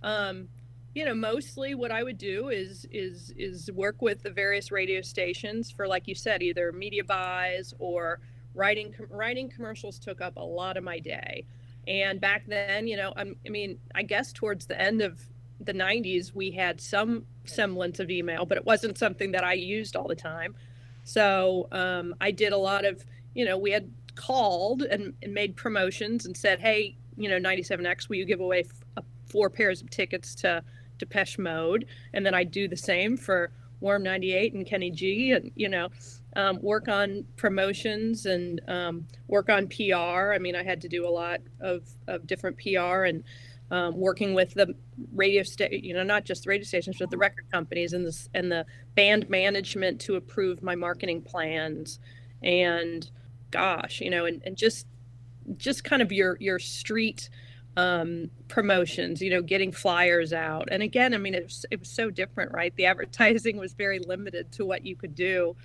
um, 0.03 0.47
you 0.93 1.05
know, 1.05 1.13
mostly 1.13 1.75
what 1.75 1.91
I 1.91 2.03
would 2.03 2.17
do 2.17 2.49
is 2.49 2.85
is 2.91 3.33
is 3.37 3.71
work 3.71 4.01
with 4.01 4.21
the 4.23 4.29
various 4.29 4.71
radio 4.71 5.01
stations 5.01 5.71
for 5.71 5.87
like 5.87 6.07
you 6.07 6.15
said, 6.15 6.41
either 6.41 6.71
media 6.71 7.03
buys 7.03 7.73
or 7.79 8.19
writing 8.53 8.93
writing 9.09 9.49
commercials 9.49 9.99
took 9.99 10.21
up 10.21 10.37
a 10.37 10.43
lot 10.43 10.77
of 10.77 10.83
my 10.83 10.99
day. 10.99 11.45
And 11.87 12.21
back 12.21 12.43
then, 12.47 12.87
you 12.87 12.97
know, 12.97 13.13
I'm, 13.15 13.35
I 13.45 13.49
mean, 13.49 13.79
I 13.95 14.03
guess 14.03 14.31
towards 14.31 14.67
the 14.67 14.79
end 14.79 15.01
of 15.01 15.19
the 15.59 15.73
90s, 15.73 16.33
we 16.33 16.51
had 16.51 16.79
some 16.79 17.25
semblance 17.45 17.99
of 17.99 18.09
email, 18.09 18.45
but 18.45 18.57
it 18.57 18.65
wasn't 18.65 18.97
something 18.97 19.31
that 19.31 19.43
I 19.43 19.53
used 19.53 19.95
all 19.95 20.07
the 20.07 20.15
time. 20.15 20.55
So 21.03 21.67
um, 21.71 22.15
I 22.21 22.31
did 22.31 22.53
a 22.53 22.57
lot 22.57 22.85
of, 22.85 23.03
you 23.33 23.45
know, 23.45 23.57
we 23.57 23.71
had 23.71 23.91
called 24.15 24.83
and, 24.83 25.13
and 25.21 25.33
made 25.33 25.55
promotions 25.55 26.25
and 26.25 26.35
said, 26.35 26.59
hey, 26.59 26.95
you 27.17 27.29
know, 27.29 27.39
97X, 27.39 28.09
will 28.09 28.17
you 28.17 28.25
give 28.25 28.39
away 28.39 28.61
f- 28.61 28.83
uh, 28.97 29.01
four 29.27 29.49
pairs 29.49 29.81
of 29.81 29.89
tickets 29.89 30.35
to 30.35 30.63
Depeche 30.97 31.37
Mode? 31.37 31.85
And 32.13 32.25
then 32.25 32.33
I'd 32.33 32.51
do 32.51 32.67
the 32.67 32.77
same 32.77 33.17
for 33.17 33.51
Warm 33.81 34.03
98 34.03 34.53
and 34.53 34.65
Kenny 34.65 34.91
G 34.91 35.31
and, 35.31 35.51
you 35.55 35.69
know, 35.69 35.89
um, 36.35 36.61
work 36.61 36.87
on 36.87 37.25
promotions 37.37 38.25
and 38.25 38.61
um, 38.67 39.07
work 39.27 39.49
on 39.49 39.67
PR. 39.67 40.33
I 40.33 40.37
mean, 40.39 40.55
I 40.55 40.63
had 40.63 40.81
to 40.81 40.89
do 40.89 41.07
a 41.07 41.09
lot 41.09 41.39
of, 41.59 41.87
of 42.07 42.27
different 42.27 42.57
PR 42.57 43.05
and 43.05 43.23
um, 43.71 43.95
working 43.97 44.33
with 44.33 44.53
the 44.53 44.73
radio 45.13 45.43
station, 45.43 45.83
you 45.83 45.93
know, 45.93 46.03
not 46.03 46.25
just 46.25 46.43
the 46.43 46.49
radio 46.49 46.65
stations, 46.65 46.97
but 46.99 47.09
the 47.11 47.17
record 47.17 47.45
companies 47.51 47.93
and 47.93 48.05
the, 48.05 48.27
and 48.33 48.51
the 48.51 48.65
band 48.95 49.29
management 49.29 50.01
to 50.01 50.15
approve 50.15 50.63
my 50.63 50.75
marketing 50.75 51.21
plans. 51.21 51.99
And 52.41 53.09
gosh, 53.51 54.01
you 54.01 54.09
know, 54.09 54.25
and, 54.25 54.41
and 54.45 54.55
just, 54.55 54.87
just 55.57 55.83
kind 55.83 56.01
of 56.01 56.11
your, 56.11 56.37
your 56.39 56.59
street 56.59 57.29
um, 57.77 58.29
promotions, 58.47 59.21
you 59.21 59.29
know, 59.29 59.41
getting 59.41 59.71
flyers 59.71 60.33
out. 60.33 60.67
And 60.71 60.83
again, 60.83 61.13
I 61.13 61.17
mean, 61.17 61.35
it 61.35 61.43
was, 61.43 61.65
it 61.71 61.79
was 61.79 61.89
so 61.89 62.09
different, 62.09 62.51
right? 62.51 62.75
The 62.75 62.85
advertising 62.85 63.57
was 63.57 63.73
very 63.73 63.99
limited 63.99 64.51
to 64.53 64.65
what 64.65 64.85
you 64.85 64.95
could 64.95 65.15
do 65.15 65.55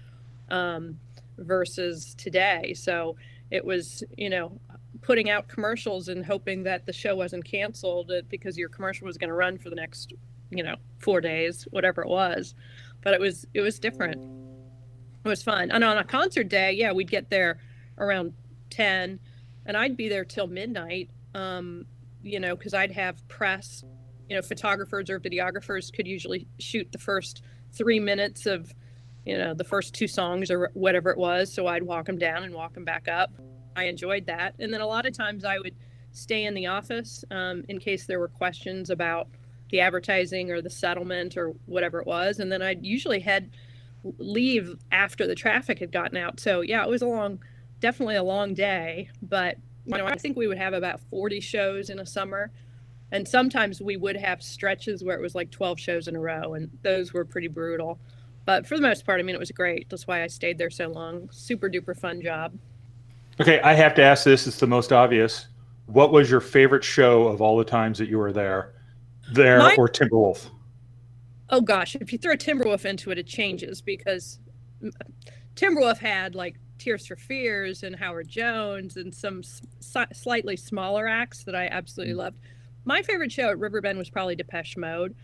um, 0.50 0.98
versus 1.38 2.14
today. 2.14 2.74
So 2.74 3.16
it 3.50 3.64
was, 3.64 4.04
you 4.16 4.30
know, 4.30 4.60
putting 5.04 5.28
out 5.28 5.46
commercials 5.48 6.08
and 6.08 6.24
hoping 6.24 6.62
that 6.62 6.86
the 6.86 6.92
show 6.92 7.14
wasn't 7.14 7.44
canceled 7.44 8.10
uh, 8.10 8.22
because 8.30 8.56
your 8.56 8.70
commercial 8.70 9.06
was 9.06 9.18
going 9.18 9.28
to 9.28 9.34
run 9.34 9.58
for 9.58 9.68
the 9.68 9.76
next, 9.76 10.14
you 10.50 10.62
know, 10.62 10.76
four 10.98 11.20
days, 11.20 11.68
whatever 11.70 12.02
it 12.02 12.08
was. 12.08 12.54
But 13.02 13.12
it 13.12 13.20
was 13.20 13.46
it 13.52 13.60
was 13.60 13.78
different. 13.78 14.16
It 15.24 15.28
was 15.28 15.42
fun. 15.42 15.70
And 15.70 15.84
on 15.84 15.98
a 15.98 16.04
concert 16.04 16.48
day, 16.48 16.72
yeah, 16.72 16.90
we'd 16.90 17.10
get 17.10 17.28
there 17.28 17.58
around 17.98 18.32
ten, 18.70 19.20
and 19.66 19.76
I'd 19.76 19.96
be 19.96 20.08
there 20.08 20.24
till 20.24 20.46
midnight. 20.46 21.10
Um, 21.34 21.84
you 22.22 22.40
know, 22.40 22.56
because 22.56 22.72
I'd 22.72 22.92
have 22.92 23.26
press. 23.28 23.84
You 24.30 24.36
know, 24.36 24.42
photographers 24.42 25.10
or 25.10 25.20
videographers 25.20 25.92
could 25.92 26.06
usually 26.06 26.48
shoot 26.58 26.90
the 26.90 26.98
first 26.98 27.42
three 27.72 28.00
minutes 28.00 28.46
of 28.46 28.72
you 29.26 29.36
know 29.36 29.52
the 29.52 29.64
first 29.64 29.92
two 29.92 30.06
songs 30.06 30.50
or 30.50 30.70
whatever 30.74 31.10
it 31.10 31.16
was 31.16 31.52
so 31.52 31.66
i'd 31.66 31.82
walk 31.82 32.04
them 32.06 32.18
down 32.18 32.44
and 32.44 32.54
walk 32.54 32.74
them 32.74 32.84
back 32.84 33.08
up 33.08 33.32
i 33.76 33.84
enjoyed 33.84 34.26
that 34.26 34.54
and 34.58 34.72
then 34.72 34.80
a 34.80 34.86
lot 34.86 35.06
of 35.06 35.12
times 35.12 35.44
i 35.44 35.58
would 35.58 35.74
stay 36.12 36.44
in 36.44 36.54
the 36.54 36.66
office 36.66 37.24
um, 37.30 37.64
in 37.68 37.78
case 37.78 38.06
there 38.06 38.20
were 38.20 38.28
questions 38.28 38.90
about 38.90 39.28
the 39.70 39.80
advertising 39.80 40.50
or 40.50 40.60
the 40.60 40.70
settlement 40.70 41.36
or 41.36 41.54
whatever 41.66 42.00
it 42.00 42.06
was 42.06 42.38
and 42.38 42.52
then 42.52 42.62
i'd 42.62 42.84
usually 42.84 43.20
head 43.20 43.50
leave 44.18 44.76
after 44.92 45.26
the 45.26 45.34
traffic 45.34 45.78
had 45.78 45.90
gotten 45.90 46.16
out 46.16 46.38
so 46.38 46.60
yeah 46.60 46.84
it 46.84 46.88
was 46.88 47.02
a 47.02 47.06
long 47.06 47.38
definitely 47.84 48.16
a 48.16 48.22
long 48.22 48.54
day, 48.54 49.10
but 49.20 49.58
you 49.84 49.98
know, 49.98 50.06
I 50.06 50.16
think 50.16 50.38
we 50.38 50.46
would 50.46 50.56
have 50.56 50.72
about 50.72 51.00
40 51.10 51.40
shows 51.40 51.90
in 51.90 51.98
a 51.98 52.06
summer. 52.06 52.50
And 53.12 53.28
sometimes 53.28 53.82
we 53.82 53.98
would 53.98 54.16
have 54.16 54.42
stretches 54.42 55.04
where 55.04 55.18
it 55.18 55.20
was 55.20 55.34
like 55.34 55.50
12 55.50 55.78
shows 55.78 56.08
in 56.08 56.16
a 56.16 56.20
row, 56.20 56.54
and 56.54 56.70
those 56.82 57.12
were 57.12 57.26
pretty 57.26 57.48
brutal. 57.48 57.98
But 58.46 58.66
for 58.66 58.76
the 58.76 58.82
most 58.82 59.04
part, 59.04 59.20
I 59.20 59.22
mean, 59.22 59.34
it 59.34 59.38
was 59.38 59.50
great. 59.50 59.90
That's 59.90 60.06
why 60.06 60.22
I 60.22 60.28
stayed 60.28 60.56
there 60.56 60.70
so 60.70 60.88
long. 60.88 61.28
Super 61.30 61.68
duper 61.68 61.94
fun 61.94 62.22
job. 62.22 62.54
Okay, 63.40 63.60
I 63.60 63.74
have 63.74 63.94
to 63.94 64.02
ask 64.02 64.24
this. 64.24 64.46
It's 64.46 64.58
the 64.58 64.66
most 64.66 64.92
obvious. 64.92 65.46
What 65.86 66.12
was 66.12 66.30
your 66.30 66.40
favorite 66.40 66.84
show 66.84 67.28
of 67.28 67.40
all 67.40 67.56
the 67.56 67.64
times 67.64 67.98
that 67.98 68.08
you 68.08 68.18
were 68.18 68.32
there? 68.32 68.74
There 69.32 69.58
My- 69.58 69.74
or 69.76 69.88
Timberwolf? 69.88 70.50
Oh 71.50 71.60
gosh, 71.60 71.94
if 71.96 72.12
you 72.12 72.18
throw 72.18 72.36
Timberwolf 72.36 72.84
into 72.84 73.10
it, 73.10 73.18
it 73.18 73.26
changes 73.26 73.82
because 73.82 74.38
Timberwolf 75.56 75.98
had 75.98 76.34
like 76.34 76.56
Tears 76.78 77.06
for 77.06 77.16
Fears 77.16 77.82
and 77.82 77.94
Howard 77.94 78.28
Jones 78.28 78.96
and 78.96 79.14
some 79.14 79.42
slightly 79.80 80.56
smaller 80.56 81.06
acts 81.06 81.44
that 81.44 81.54
I 81.54 81.66
absolutely 81.68 82.14
mm. 82.14 82.18
loved. 82.18 82.38
My 82.84 83.02
favorite 83.02 83.32
show 83.32 83.50
at 83.50 83.58
Riverbend 83.58 83.98
was 83.98 84.10
probably 84.10 84.36
Depeche 84.36 84.76
Mode. 84.76 85.14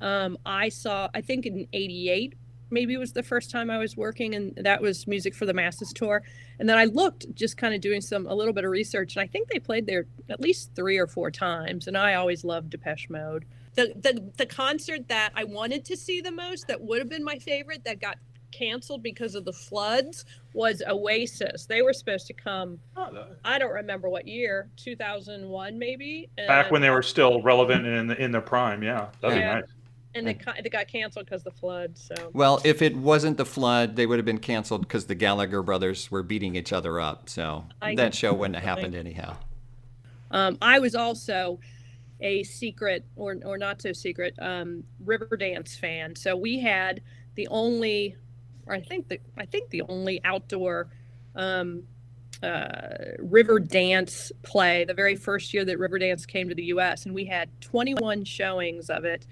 Um, 0.00 0.38
I 0.46 0.68
saw, 0.68 1.08
I 1.14 1.20
think 1.20 1.46
in 1.46 1.66
'88, 1.72 2.34
maybe 2.70 2.94
it 2.94 2.98
was 2.98 3.12
the 3.12 3.22
first 3.22 3.50
time 3.50 3.70
I 3.70 3.78
was 3.78 3.96
working, 3.96 4.34
and 4.34 4.54
that 4.56 4.80
was 4.80 5.06
Music 5.06 5.34
for 5.34 5.46
the 5.46 5.54
Masses 5.54 5.92
tour. 5.92 6.22
And 6.58 6.68
then 6.68 6.78
I 6.78 6.84
looked, 6.84 7.32
just 7.34 7.56
kind 7.56 7.74
of 7.74 7.80
doing 7.80 8.00
some 8.00 8.26
a 8.26 8.34
little 8.34 8.52
bit 8.52 8.64
of 8.64 8.70
research, 8.70 9.16
and 9.16 9.22
I 9.22 9.26
think 9.26 9.48
they 9.48 9.58
played 9.58 9.86
there 9.86 10.06
at 10.28 10.40
least 10.40 10.70
three 10.74 10.98
or 10.98 11.06
four 11.06 11.30
times. 11.30 11.86
And 11.86 11.96
I 11.96 12.14
always 12.14 12.44
loved 12.44 12.70
Depeche 12.70 13.08
Mode. 13.10 13.44
The 13.74 13.92
the 14.00 14.32
the 14.36 14.46
concert 14.46 15.08
that 15.08 15.30
I 15.34 15.44
wanted 15.44 15.84
to 15.86 15.96
see 15.96 16.20
the 16.20 16.32
most, 16.32 16.66
that 16.68 16.80
would 16.80 16.98
have 16.98 17.08
been 17.08 17.24
my 17.24 17.38
favorite, 17.38 17.84
that 17.84 18.00
got 18.00 18.18
canceled 18.50 19.02
because 19.02 19.34
of 19.34 19.44
the 19.44 19.52
floods 19.52 20.24
was 20.52 20.82
Oasis. 20.88 21.66
They 21.66 21.82
were 21.82 21.92
supposed 21.92 22.26
to 22.26 22.32
come. 22.32 22.78
Oh, 22.96 23.26
I 23.44 23.58
don't 23.58 23.72
remember 23.72 24.08
what 24.08 24.26
year, 24.26 24.68
2001 24.76 25.78
maybe. 25.78 26.28
Back 26.48 26.70
when 26.70 26.82
they 26.82 26.90
were 26.90 27.02
still 27.02 27.40
relevant 27.42 27.86
in 27.86 28.08
the, 28.08 28.22
in 28.22 28.32
their 28.32 28.40
prime, 28.40 28.82
yeah, 28.82 29.08
that'd 29.20 29.38
yeah. 29.38 29.54
be 29.54 29.60
nice. 29.60 29.70
And 30.14 30.26
they, 30.26 30.38
they 30.62 30.68
got 30.68 30.88
canceled 30.88 31.26
because 31.26 31.44
the 31.44 31.52
flood. 31.52 31.96
So 31.96 32.14
well, 32.32 32.60
if 32.64 32.82
it 32.82 32.96
wasn't 32.96 33.36
the 33.36 33.44
flood, 33.44 33.94
they 33.94 34.06
would 34.06 34.18
have 34.18 34.26
been 34.26 34.38
canceled 34.38 34.82
because 34.82 35.06
the 35.06 35.14
Gallagher 35.14 35.62
brothers 35.62 36.10
were 36.10 36.22
beating 36.22 36.56
each 36.56 36.72
other 36.72 36.98
up. 36.98 37.28
So 37.28 37.64
I 37.80 37.94
that 37.94 38.14
show 38.14 38.32
wouldn't 38.32 38.56
have 38.56 38.64
happened 38.64 38.94
anyhow. 38.94 39.36
Um, 40.32 40.58
I 40.60 40.78
was 40.78 40.94
also 40.94 41.60
a 42.20 42.42
secret 42.42 43.04
or 43.16 43.36
or 43.44 43.56
not 43.56 43.80
so 43.82 43.92
secret 43.92 44.34
um, 44.40 44.84
Riverdance 45.04 45.78
fan. 45.78 46.16
So 46.16 46.36
we 46.36 46.58
had 46.58 47.00
the 47.36 47.46
only 47.48 48.16
or 48.66 48.74
I 48.74 48.80
think 48.80 49.08
the 49.08 49.20
I 49.36 49.46
think 49.46 49.70
the 49.70 49.82
only 49.82 50.20
outdoor 50.24 50.88
um, 51.34 51.84
uh, 52.42 52.78
river 53.18 53.58
dance 53.58 54.32
play 54.42 54.84
the 54.84 54.94
very 54.94 55.16
first 55.16 55.52
year 55.52 55.64
that 55.64 55.78
Riverdance 55.78 56.26
came 56.26 56.48
to 56.48 56.54
the 56.54 56.64
U.S. 56.64 57.04
and 57.06 57.14
we 57.14 57.24
had 57.24 57.48
21 57.60 58.24
showings 58.24 58.88
of 58.88 59.04
it. 59.04 59.26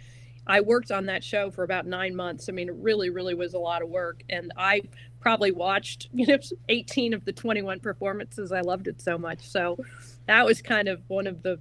I 0.49 0.61
worked 0.61 0.91
on 0.91 1.07
that 1.07 1.23
show 1.23 1.51
for 1.51 1.63
about 1.63 1.87
nine 1.87 2.17
months. 2.17 2.49
I 2.49 2.53
mean, 2.53 2.69
it 2.69 2.75
really, 2.77 3.11
really 3.11 3.35
was 3.35 3.53
a 3.53 3.59
lot 3.59 3.83
of 3.83 3.91
work, 3.91 4.23
and 4.31 4.51
I 4.57 4.83
probably 5.21 5.53
watched 5.53 6.09
you 6.15 6.27
know 6.27 6.39
18 6.69 7.13
of 7.13 7.25
the 7.25 7.33
21 7.33 7.81
performances. 7.81 8.51
I 8.51 8.61
loved 8.61 8.89
it 8.89 9.01
so 9.01 9.19
much. 9.19 9.41
So 9.41 9.79
that 10.27 10.45
was 10.45 10.63
kind 10.63 10.89
of 10.89 11.03
one 11.09 11.27
of 11.27 11.43
the 11.43 11.61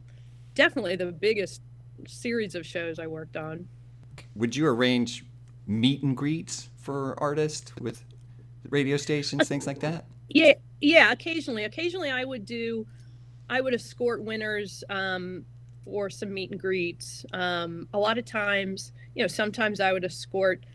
definitely 0.55 0.95
the 0.95 1.11
biggest 1.11 1.61
series 2.07 2.55
of 2.55 2.65
shows 2.65 2.99
I 2.99 3.07
worked 3.07 3.37
on. 3.37 3.67
Would 4.35 4.55
you 4.55 4.67
arrange 4.67 5.25
meet 5.67 6.01
and 6.01 6.15
greets 6.15 6.69
for 6.77 7.19
artists 7.21 7.73
with 7.79 8.03
radio 8.69 8.97
stations, 8.97 9.47
things 9.47 9.67
like 9.67 9.79
that? 9.81 10.05
Yeah, 10.29 10.53
yeah. 10.81 11.11
Occasionally, 11.11 11.65
occasionally 11.65 12.09
I 12.09 12.23
would 12.23 12.45
do, 12.45 12.87
I 13.49 13.61
would 13.61 13.73
escort 13.73 14.23
winners 14.23 14.83
um, 14.89 15.45
for 15.89 16.09
some 16.09 16.33
meet 16.33 16.51
and 16.51 16.59
greets. 16.59 17.25
Um, 17.33 17.87
a 17.93 17.97
lot 17.97 18.17
of 18.17 18.25
times, 18.25 18.91
you 19.15 19.23
know, 19.23 19.27
sometimes 19.27 19.79
I 19.79 19.93
would 19.93 20.03
escort, 20.03 20.65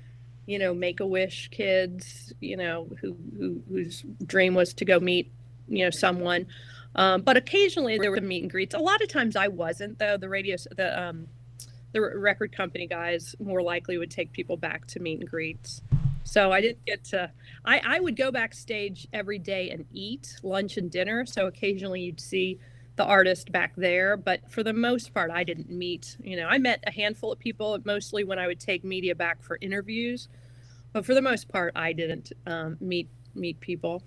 you 0.46 0.58
know, 0.58 0.72
Make 0.74 1.00
a 1.00 1.06
Wish 1.06 1.48
kids, 1.50 2.32
you 2.40 2.56
know, 2.56 2.88
who, 3.00 3.16
who 3.38 3.62
whose 3.68 4.04
dream 4.24 4.54
was 4.54 4.72
to 4.74 4.84
go 4.84 4.98
meet, 4.98 5.30
you 5.68 5.84
know, 5.84 5.90
someone. 5.90 6.46
Um, 6.94 7.22
but 7.22 7.36
occasionally 7.36 7.98
there 7.98 8.10
were 8.10 8.20
meet 8.20 8.42
and 8.42 8.50
greets. 8.50 8.74
A 8.74 8.78
lot 8.78 9.02
of 9.02 9.08
times 9.08 9.36
I 9.36 9.48
wasn't 9.48 9.98
though. 9.98 10.16
The 10.16 10.28
radio, 10.28 10.56
the 10.76 11.00
um, 11.00 11.26
the 11.92 12.00
record 12.00 12.52
company 12.52 12.86
guys 12.86 13.36
more 13.38 13.62
likely 13.62 13.98
would 13.98 14.10
take 14.10 14.32
people 14.32 14.56
back 14.56 14.86
to 14.88 15.00
meet 15.00 15.20
and 15.20 15.28
greets. 15.28 15.82
So 16.24 16.52
I 16.52 16.60
didn't 16.60 16.84
get 16.86 17.04
to. 17.06 17.30
I, 17.64 17.80
I 17.84 18.00
would 18.00 18.16
go 18.16 18.30
backstage 18.30 19.08
every 19.12 19.38
day 19.38 19.70
and 19.70 19.84
eat 19.92 20.38
lunch 20.42 20.76
and 20.76 20.90
dinner. 20.90 21.26
So 21.26 21.46
occasionally 21.46 22.00
you'd 22.00 22.20
see 22.20 22.58
the 22.96 23.04
artist 23.04 23.50
back 23.50 23.72
there, 23.76 24.16
but 24.16 24.40
for 24.50 24.62
the 24.62 24.72
most 24.72 25.14
part, 25.14 25.30
I 25.30 25.44
didn't 25.44 25.70
meet. 25.70 26.16
You 26.22 26.36
know, 26.36 26.46
I 26.46 26.58
met 26.58 26.82
a 26.86 26.90
handful 26.90 27.32
of 27.32 27.38
people 27.38 27.78
mostly 27.84 28.24
when 28.24 28.38
I 28.38 28.46
would 28.46 28.60
take 28.60 28.84
media 28.84 29.14
back 29.14 29.42
for 29.42 29.58
interviews, 29.60 30.28
but 30.92 31.06
for 31.06 31.14
the 31.14 31.22
most 31.22 31.48
part, 31.48 31.72
I 31.74 31.92
didn't 31.92 32.32
um, 32.46 32.76
meet 32.80 33.08
meet 33.34 33.58
people. 33.60 34.02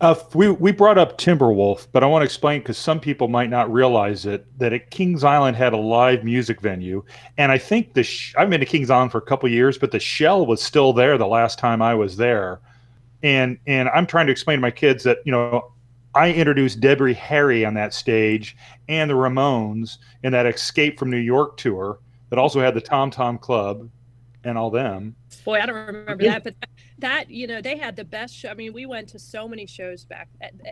Uh, 0.00 0.14
we 0.32 0.48
we 0.48 0.70
brought 0.70 0.96
up 0.96 1.18
Timberwolf, 1.18 1.88
but 1.92 2.04
I 2.04 2.06
want 2.06 2.22
to 2.22 2.24
explain 2.24 2.60
because 2.60 2.78
some 2.78 3.00
people 3.00 3.26
might 3.26 3.50
not 3.50 3.70
realize 3.70 4.26
it 4.26 4.46
that 4.58 4.72
at 4.72 4.90
Kings 4.90 5.24
Island 5.24 5.56
had 5.56 5.72
a 5.72 5.76
live 5.76 6.22
music 6.22 6.60
venue, 6.60 7.04
and 7.36 7.50
I 7.50 7.58
think 7.58 7.94
the 7.94 8.04
sh- 8.04 8.32
I've 8.38 8.48
been 8.48 8.60
to 8.60 8.66
Kings 8.66 8.90
Island 8.90 9.10
for 9.10 9.18
a 9.18 9.22
couple 9.22 9.48
years, 9.48 9.76
but 9.76 9.90
the 9.90 9.98
shell 9.98 10.46
was 10.46 10.62
still 10.62 10.92
there 10.92 11.18
the 11.18 11.26
last 11.26 11.58
time 11.58 11.82
I 11.82 11.94
was 11.94 12.16
there, 12.16 12.60
and 13.24 13.58
and 13.66 13.88
I'm 13.88 14.06
trying 14.06 14.26
to 14.26 14.32
explain 14.32 14.58
to 14.58 14.62
my 14.62 14.70
kids 14.70 15.02
that 15.02 15.18
you 15.24 15.32
know 15.32 15.72
I 16.18 16.32
introduced 16.32 16.80
Debbie 16.80 17.14
Harry 17.14 17.64
on 17.64 17.74
that 17.74 17.94
stage 17.94 18.56
and 18.88 19.08
the 19.08 19.14
Ramones 19.14 19.98
in 20.24 20.32
that 20.32 20.46
Escape 20.46 20.98
from 20.98 21.10
New 21.10 21.16
York 21.16 21.56
tour 21.56 22.00
that 22.30 22.40
also 22.40 22.60
had 22.60 22.74
the 22.74 22.80
Tom 22.80 23.12
Tom 23.12 23.38
Club 23.38 23.88
and 24.42 24.58
all 24.58 24.68
them. 24.68 25.14
Boy, 25.44 25.60
I 25.60 25.66
don't 25.66 25.76
remember 25.76 26.24
that, 26.24 26.42
but 26.42 26.56
that 26.98 27.30
you 27.30 27.46
know 27.46 27.62
they 27.62 27.78
had 27.78 27.94
the 27.94 28.04
best 28.04 28.34
show. 28.34 28.48
I 28.48 28.54
mean, 28.54 28.72
we 28.72 28.84
went 28.84 29.08
to 29.10 29.18
so 29.20 29.46
many 29.46 29.64
shows 29.64 30.04
back, 30.04 30.28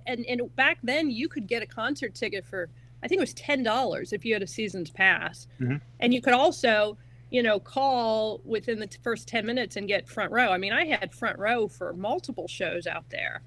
and 0.09 0.27
and 0.27 0.57
back 0.57 0.79
then 0.83 1.13
you 1.13 1.29
could 1.29 1.47
get 1.47 1.63
a 1.63 1.67
concert 1.67 2.17
ticket 2.17 2.45
for 2.45 2.69
I 3.05 3.07
think 3.07 3.21
it 3.21 3.23
was 3.23 3.35
ten 3.35 3.63
dollars 3.63 4.13
if 4.13 4.25
you 4.25 4.33
had 4.33 4.43
a 4.43 4.49
season's 4.49 4.91
pass, 4.91 5.47
mm-hmm. 5.61 5.77
and 6.01 6.13
you 6.13 6.21
could 6.21 6.35
also 6.35 6.99
you 7.31 7.45
know 7.45 7.61
call 7.61 8.41
within 8.45 8.81
the 8.81 8.89
first 9.05 9.29
ten 9.29 9.47
minutes 9.47 9.77
and 9.77 9.87
get 9.87 10.09
front 10.09 10.33
row. 10.33 10.51
I 10.51 10.59
mean, 10.59 10.73
I 10.73 10.87
had 10.87 11.15
front 11.15 11.39
row 11.39 11.69
for 11.69 11.93
multiple 11.93 12.49
shows 12.49 12.89
out 12.89 13.09
there. 13.11 13.43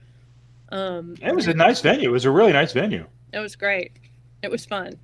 Um, 0.71 1.15
it 1.21 1.35
was 1.35 1.47
a 1.47 1.53
nice 1.53 1.81
venue. 1.81 2.09
It 2.09 2.11
was 2.11 2.25
a 2.25 2.31
really 2.31 2.53
nice 2.53 2.73
venue. 2.73 3.05
It 3.33 3.39
was 3.39 3.55
great. 3.55 3.93
It 4.41 4.51
was 4.51 4.65
fun. 4.65 4.99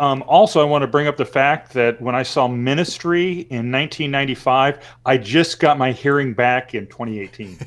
Um, 0.00 0.22
also, 0.28 0.60
I 0.60 0.64
want 0.64 0.82
to 0.82 0.86
bring 0.86 1.08
up 1.08 1.16
the 1.16 1.24
fact 1.24 1.72
that 1.72 2.00
when 2.00 2.14
I 2.14 2.22
saw 2.22 2.46
Ministry 2.46 3.40
in 3.50 3.72
1995, 3.72 4.78
I 5.04 5.18
just 5.18 5.58
got 5.58 5.76
my 5.76 5.90
hearing 5.90 6.34
back 6.34 6.74
in 6.74 6.86
2018. 6.86 7.58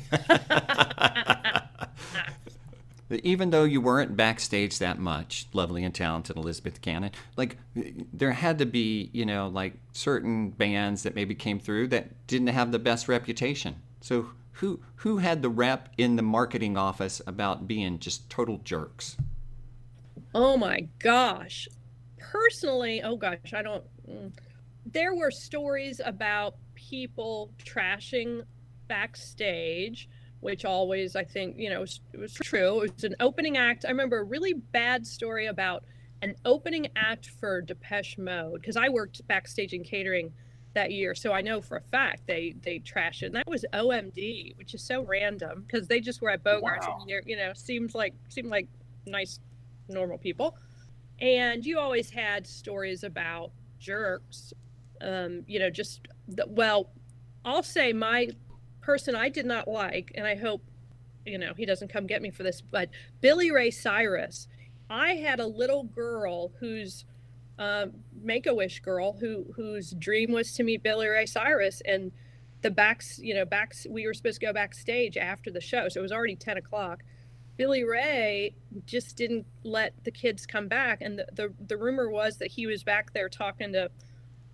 Even 3.22 3.50
though 3.50 3.64
you 3.64 3.82
weren't 3.82 4.16
backstage 4.16 4.78
that 4.78 4.98
much, 4.98 5.46
lovely 5.52 5.84
and 5.84 5.94
talented 5.94 6.38
Elizabeth 6.38 6.80
Cannon, 6.80 7.10
like 7.36 7.58
there 7.74 8.32
had 8.32 8.58
to 8.60 8.64
be, 8.64 9.10
you 9.12 9.26
know, 9.26 9.48
like 9.48 9.74
certain 9.92 10.48
bands 10.48 11.02
that 11.02 11.14
maybe 11.14 11.34
came 11.34 11.60
through 11.60 11.88
that 11.88 12.26
didn't 12.26 12.46
have 12.46 12.72
the 12.72 12.78
best 12.78 13.08
reputation. 13.08 13.76
So 14.00 14.30
who 14.52 14.80
who 14.96 15.18
had 15.18 15.42
the 15.42 15.48
rep 15.48 15.88
in 15.98 16.16
the 16.16 16.22
marketing 16.22 16.76
office 16.76 17.20
about 17.26 17.66
being 17.66 17.98
just 17.98 18.28
total 18.30 18.58
jerks? 18.58 19.16
Oh 20.34 20.56
my 20.56 20.88
gosh 20.98 21.68
personally, 22.32 23.02
oh 23.02 23.16
gosh, 23.16 23.52
I 23.52 23.62
don't. 23.62 23.84
Mm, 24.08 24.32
there 24.86 25.14
were 25.14 25.30
stories 25.30 26.00
about 26.04 26.56
people 26.74 27.50
trashing 27.62 28.42
backstage, 28.88 30.08
which 30.40 30.64
always, 30.64 31.14
I 31.14 31.24
think, 31.24 31.56
you 31.58 31.70
know, 31.70 31.80
was, 31.80 32.00
it 32.12 32.18
was 32.18 32.32
true. 32.32 32.82
It 32.82 32.94
was 32.94 33.04
an 33.04 33.16
opening 33.20 33.56
act. 33.58 33.84
I 33.84 33.90
remember 33.90 34.20
a 34.20 34.24
really 34.24 34.54
bad 34.54 35.06
story 35.06 35.46
about 35.46 35.84
an 36.22 36.34
opening 36.44 36.88
act 36.96 37.30
for 37.38 37.60
Depeche 37.60 38.16
Mode 38.18 38.60
because 38.60 38.76
I 38.76 38.88
worked 38.88 39.26
backstage 39.28 39.72
in 39.72 39.84
catering 39.84 40.32
that 40.74 40.90
year, 40.90 41.14
so 41.14 41.32
I 41.32 41.40
know 41.42 41.60
for 41.60 41.76
a 41.76 41.82
fact 41.82 42.26
they 42.26 42.54
they 42.62 42.78
trashed 42.78 43.22
it. 43.22 43.26
And 43.26 43.34
that 43.34 43.48
was 43.48 43.64
OMD, 43.72 44.56
which 44.56 44.74
is 44.74 44.82
so 44.82 45.02
random 45.02 45.64
because 45.66 45.88
they 45.88 46.00
just 46.00 46.22
were 46.22 46.30
at 46.30 46.42
Bogarts 46.42 46.88
wow. 46.88 46.98
and 47.00 47.22
you 47.26 47.36
know 47.36 47.52
seems 47.54 47.94
like 47.94 48.14
seemed 48.28 48.48
like 48.48 48.68
nice 49.06 49.40
normal 49.88 50.18
people 50.18 50.56
and 51.20 51.64
you 51.64 51.78
always 51.78 52.10
had 52.10 52.46
stories 52.46 53.04
about 53.04 53.50
jerks 53.78 54.52
um, 55.00 55.42
you 55.46 55.58
know 55.58 55.70
just 55.70 56.00
the, 56.28 56.44
well 56.48 56.90
i'll 57.44 57.62
say 57.62 57.92
my 57.92 58.28
person 58.80 59.14
i 59.14 59.28
did 59.28 59.46
not 59.46 59.66
like 59.68 60.12
and 60.14 60.26
i 60.26 60.34
hope 60.34 60.62
you 61.24 61.38
know 61.38 61.52
he 61.56 61.64
doesn't 61.64 61.88
come 61.88 62.06
get 62.06 62.22
me 62.22 62.30
for 62.30 62.42
this 62.42 62.60
but 62.60 62.88
billy 63.20 63.50
ray 63.50 63.70
cyrus 63.70 64.48
i 64.90 65.14
had 65.14 65.40
a 65.40 65.46
little 65.46 65.84
girl 65.84 66.52
who's 66.58 67.04
um, 67.62 67.92
make 68.22 68.46
a 68.46 68.54
wish 68.54 68.80
girl 68.80 69.14
who 69.20 69.46
whose 69.54 69.92
dream 69.98 70.32
was 70.32 70.52
to 70.52 70.62
meet 70.62 70.82
billy 70.82 71.06
ray 71.06 71.26
cyrus 71.26 71.82
and 71.84 72.12
the 72.62 72.70
backs 72.70 73.18
you 73.18 73.34
know 73.34 73.44
backs 73.44 73.86
we 73.90 74.06
were 74.06 74.14
supposed 74.14 74.40
to 74.40 74.46
go 74.46 74.52
backstage 74.52 75.16
after 75.16 75.50
the 75.50 75.60
show 75.60 75.88
so 75.88 76.00
it 76.00 76.02
was 76.02 76.12
already 76.12 76.36
10 76.36 76.56
o'clock 76.56 77.02
Billy 77.56 77.84
Ray 77.84 78.54
just 78.86 79.16
didn't 79.16 79.46
let 79.62 79.92
the 80.04 80.10
kids 80.10 80.46
come 80.46 80.68
back. 80.68 81.00
And 81.00 81.18
the, 81.18 81.26
the, 81.32 81.54
the 81.66 81.76
rumor 81.76 82.08
was 82.10 82.38
that 82.38 82.50
he 82.50 82.66
was 82.66 82.82
back 82.82 83.12
there 83.12 83.28
talking 83.28 83.72
to 83.74 83.90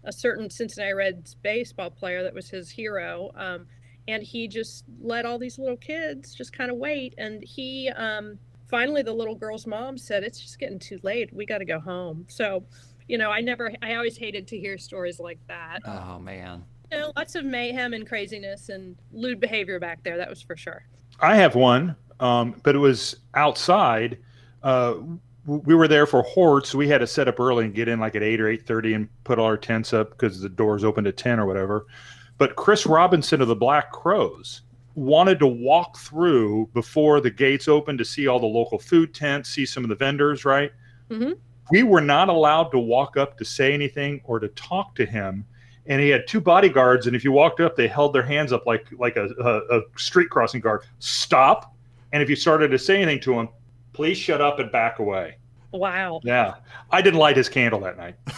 a 0.05 0.13
certain 0.13 0.51
Cincinnati 0.51 0.93
Reds 0.93 1.35
baseball 1.37 1.91
player 1.91 2.23
that 2.23 2.35
was 2.35 2.51
his 2.51 2.71
hero. 2.71 3.31
Um, 3.37 3.67
and 4.09 4.23
he 4.23 4.49
just 4.49 4.85
let 5.01 5.27
all 5.27 5.39
these 5.39 5.59
little 5.59 5.77
kids 5.77 6.35
just 6.35 6.53
kind 6.53 6.71
of 6.71 6.77
wait. 6.77 7.15
And 7.19 7.43
he, 7.45 7.91
um, 7.91 8.39
finally, 8.69 9.03
the 9.03 9.13
little 9.13 9.35
girl's 9.35 9.67
mom 9.67 9.99
said, 9.99 10.25
It's 10.25 10.41
just 10.41 10.59
getting 10.59 10.79
too 10.79 10.99
late. 11.03 11.33
We 11.33 11.47
got 11.47 11.59
to 11.59 11.65
go 11.65 11.79
home. 11.79 12.25
So, 12.29 12.65
you 13.09 13.19
know, 13.19 13.31
I 13.31 13.41
never, 13.41 13.73
I 13.83 13.95
always 13.95 14.17
hated 14.17 14.47
to 14.49 14.59
hear 14.59 14.79
stories 14.79 15.19
like 15.19 15.39
that. 15.49 15.81
Oh, 15.85 16.19
man. 16.19 16.65
You 16.93 16.99
know, 16.99 17.13
lots 17.17 17.35
of 17.35 17.45
mayhem 17.45 17.93
and 17.93 18.07
craziness 18.07 18.69
and 18.69 18.97
lewd 19.13 19.41
behavior 19.41 19.79
back 19.81 20.03
there. 20.05 20.17
That 20.17 20.29
was 20.31 20.41
for 20.43 20.57
sure. 20.57 20.85
I 21.21 21.37
have 21.37 21.55
one, 21.55 21.97
um, 22.21 22.61
but 22.63 22.75
it 22.75 22.79
was 22.79 23.17
outside. 23.35 24.19
Uh, 24.63 24.95
we 25.47 25.75
were 25.75 25.89
there 25.89 26.07
for 26.07 26.23
Horde. 26.23 26.67
So 26.67 26.79
we 26.79 26.89
had 26.89 26.99
to 26.99 27.07
set 27.07 27.29
up 27.29 27.41
early 27.41 27.65
and 27.65 27.75
get 27.75 27.89
in 27.89 27.99
like 28.01 28.15
at 28.15 28.23
eight 28.23 28.41
or 28.41 28.49
eight 28.49 28.67
thirty 28.67 28.93
and 28.95 29.09
put 29.25 29.39
all 29.39 29.47
our 29.47 29.57
tents 29.57 29.93
up 29.95 30.11
because 30.11 30.41
the 30.41 30.49
doors 30.49 30.85
opened 30.85 31.07
at 31.07 31.17
ten 31.17 31.41
or 31.41 31.47
whatever. 31.47 31.87
But 32.37 32.57
Chris 32.57 32.87
Robinson 32.87 33.41
of 33.41 33.49
the 33.49 33.57
Black 33.57 33.91
Crowes 33.91 34.63
wanted 34.95 35.39
to 35.39 35.47
walk 35.47 35.97
through 35.99 36.69
before 36.75 37.21
the 37.21 37.31
gates 37.31 37.67
opened 37.69 37.99
to 37.99 38.05
see 38.05 38.27
all 38.27 38.39
the 38.41 38.47
local 38.47 38.79
food 38.79 39.15
tents, 39.15 39.49
see 39.51 39.65
some 39.67 39.83
of 39.85 39.89
the 39.89 39.97
vendors. 39.97 40.45
Right. 40.45 40.71
Mhm. 41.11 41.39
We 41.71 41.83
were 41.83 42.01
not 42.01 42.29
allowed 42.29 42.71
to 42.71 42.79
walk 42.79 43.17
up 43.17 43.39
to 43.39 43.45
say 43.45 43.73
anything 43.73 44.21
or 44.25 44.39
to 44.39 44.49
talk 44.49 44.95
to 44.97 45.07
him. 45.07 45.45
And 45.87 46.01
he 46.01 46.11
had 46.11 46.27
two 46.27 46.41
bodyguards, 46.41 47.07
and 47.07 47.17
if 47.17 47.25
you 47.25 47.33
walked 47.33 47.61
up, 47.61 47.77
they 47.77 47.89
held 47.89 48.13
their 48.13 48.23
hands 48.23 48.53
up 48.53 48.67
like 48.67 48.87
like 48.99 49.17
a, 49.17 49.29
a, 49.41 49.79
a 49.79 49.83
street 49.97 50.29
crossing 50.29 50.61
guard. 50.61 50.83
Stop! 50.99 51.75
And 52.13 52.23
if 52.23 52.29
you 52.29 52.37
started 52.37 52.69
to 52.69 52.79
say 52.79 52.97
anything 52.97 53.21
to 53.21 53.39
him, 53.39 53.49
please 53.95 54.19
shut 54.19 54.43
up 54.43 54.59
and 54.59 54.71
back 54.71 54.99
away. 54.99 55.37
Wow. 55.73 56.21
Yeah, 56.25 56.57
I 56.91 57.01
didn't 57.01 57.19
light 57.19 57.39
his 57.39 57.49
candle 57.49 57.81
that 57.81 57.97
night. 57.97 58.17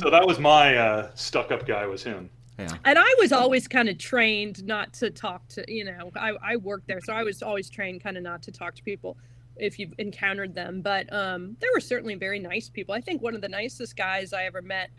So 0.00 0.10
that 0.10 0.26
was 0.26 0.38
my 0.38 0.76
uh, 0.76 1.10
stuck-up 1.14 1.66
guy. 1.66 1.86
Was 1.86 2.02
him. 2.02 2.28
Yeah. 2.58 2.74
And 2.84 2.98
I 2.98 3.14
was 3.18 3.32
always 3.32 3.68
kind 3.68 3.88
of 3.88 3.98
trained 3.98 4.64
not 4.64 4.94
to 4.94 5.10
talk 5.10 5.46
to, 5.48 5.64
you 5.68 5.84
know, 5.84 6.10
I, 6.16 6.32
I 6.42 6.56
worked 6.56 6.88
there. 6.88 7.00
So 7.02 7.12
I 7.12 7.22
was 7.22 7.42
always 7.42 7.68
trained 7.68 8.02
kind 8.02 8.16
of 8.16 8.22
not 8.22 8.42
to 8.44 8.52
talk 8.52 8.74
to 8.76 8.82
people 8.82 9.16
if 9.56 9.78
you've 9.78 9.92
encountered 9.98 10.54
them. 10.54 10.80
But 10.80 11.12
um, 11.12 11.56
there 11.60 11.70
were 11.74 11.80
certainly 11.80 12.14
very 12.14 12.38
nice 12.38 12.70
people. 12.70 12.94
I 12.94 13.00
think 13.00 13.20
one 13.22 13.34
of 13.34 13.42
the 13.42 13.48
nicest 13.48 13.96
guys 13.96 14.32
I 14.32 14.44
ever 14.44 14.62
met, 14.62 14.90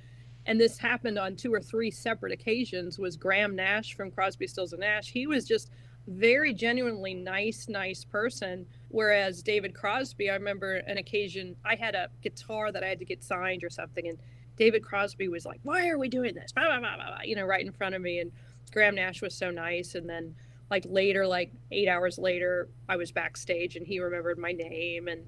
and 0.46 0.60
this 0.62 0.78
happened 0.78 1.18
on 1.18 1.36
two 1.36 1.54
or 1.54 1.62
three 1.62 1.90
separate 1.90 2.32
occasions, 2.32 3.00
was 3.00 3.18
Graham 3.18 3.56
Nash 3.56 3.94
from 3.96 4.12
Crosby, 4.12 4.48
Stills, 4.48 4.74
and 4.74 4.82
Nash. 4.82 5.12
He 5.12 5.26
was 5.26 5.46
just 5.46 5.72
very 6.08 6.54
genuinely 6.54 7.14
nice, 7.14 7.68
nice 7.68 8.06
person. 8.06 8.66
Whereas 8.90 9.42
David 9.42 9.74
Crosby, 9.74 10.30
I 10.30 10.36
remember 10.36 10.76
an 10.76 10.98
occasion 10.98 11.56
I 11.66 11.76
had 11.76 11.96
a 11.96 12.10
guitar 12.22 12.72
that 12.72 12.84
I 12.84 12.88
had 12.88 13.00
to 13.00 13.06
get 13.06 13.24
signed 13.24 13.64
or 13.64 13.70
something, 13.70 14.08
and 14.08 14.20
David 14.58 14.84
Crosby 14.84 15.28
was 15.28 15.46
like, 15.46 15.60
"Why 15.64 15.88
are 15.90 15.98
we 15.98 16.10
doing 16.10 16.34
this?" 16.36 16.52
Blah, 16.52 16.66
blah, 16.66 16.80
blah, 16.80 16.96
blah, 16.96 17.08
blah, 17.08 17.22
you 17.24 17.36
know, 17.36 17.46
right 17.46 17.66
in 17.66 17.72
front 17.72 17.96
of 17.96 18.02
me. 18.02 18.20
And 18.20 18.32
Graham 18.72 18.96
Nash 18.96 19.22
was 19.22 19.34
so 19.36 19.52
nice. 19.52 19.96
And 19.96 20.10
then, 20.10 20.36
like 20.70 20.86
later, 20.88 21.26
like 21.28 21.52
eight 21.72 21.88
hours 21.88 22.18
later, 22.18 22.70
I 22.90 22.96
was 22.98 23.12
backstage, 23.12 23.76
and 23.76 23.86
he 23.88 24.00
remembered 24.00 24.38
my 24.38 24.52
name. 24.52 25.08
And 25.08 25.28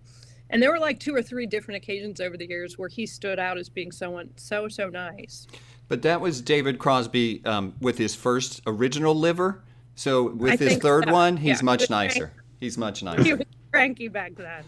and 0.49 0.61
there 0.61 0.71
were 0.71 0.79
like 0.79 0.99
two 0.99 1.15
or 1.15 1.21
three 1.21 1.45
different 1.45 1.77
occasions 1.83 2.19
over 2.19 2.35
the 2.35 2.47
years 2.47 2.77
where 2.77 2.89
he 2.89 3.05
stood 3.05 3.39
out 3.39 3.57
as 3.57 3.69
being 3.69 3.91
someone 3.91 4.31
so 4.35 4.67
so 4.67 4.89
nice. 4.89 5.47
But 5.87 6.01
that 6.03 6.21
was 6.21 6.41
David 6.41 6.77
Crosby 6.79 7.43
um, 7.45 7.73
with 7.81 7.97
his 7.97 8.13
first 8.15 8.61
original 8.67 9.15
liver. 9.15 9.63
So 9.95 10.29
with 10.31 10.53
I 10.53 10.55
his 10.65 10.77
third 10.77 11.05
so. 11.05 11.11
one, 11.13 11.37
he's 11.37 11.59
Yeah. 11.61 11.65
much 11.65 11.89
nicer. 11.89 12.31
He's 12.59 12.77
much 12.77 13.03
nicer. 13.03 13.23
He 13.23 13.29
nicer. 13.31 13.37
was 13.37 13.47
cranky 13.71 14.07
back 14.07 14.33
then. 14.35 14.63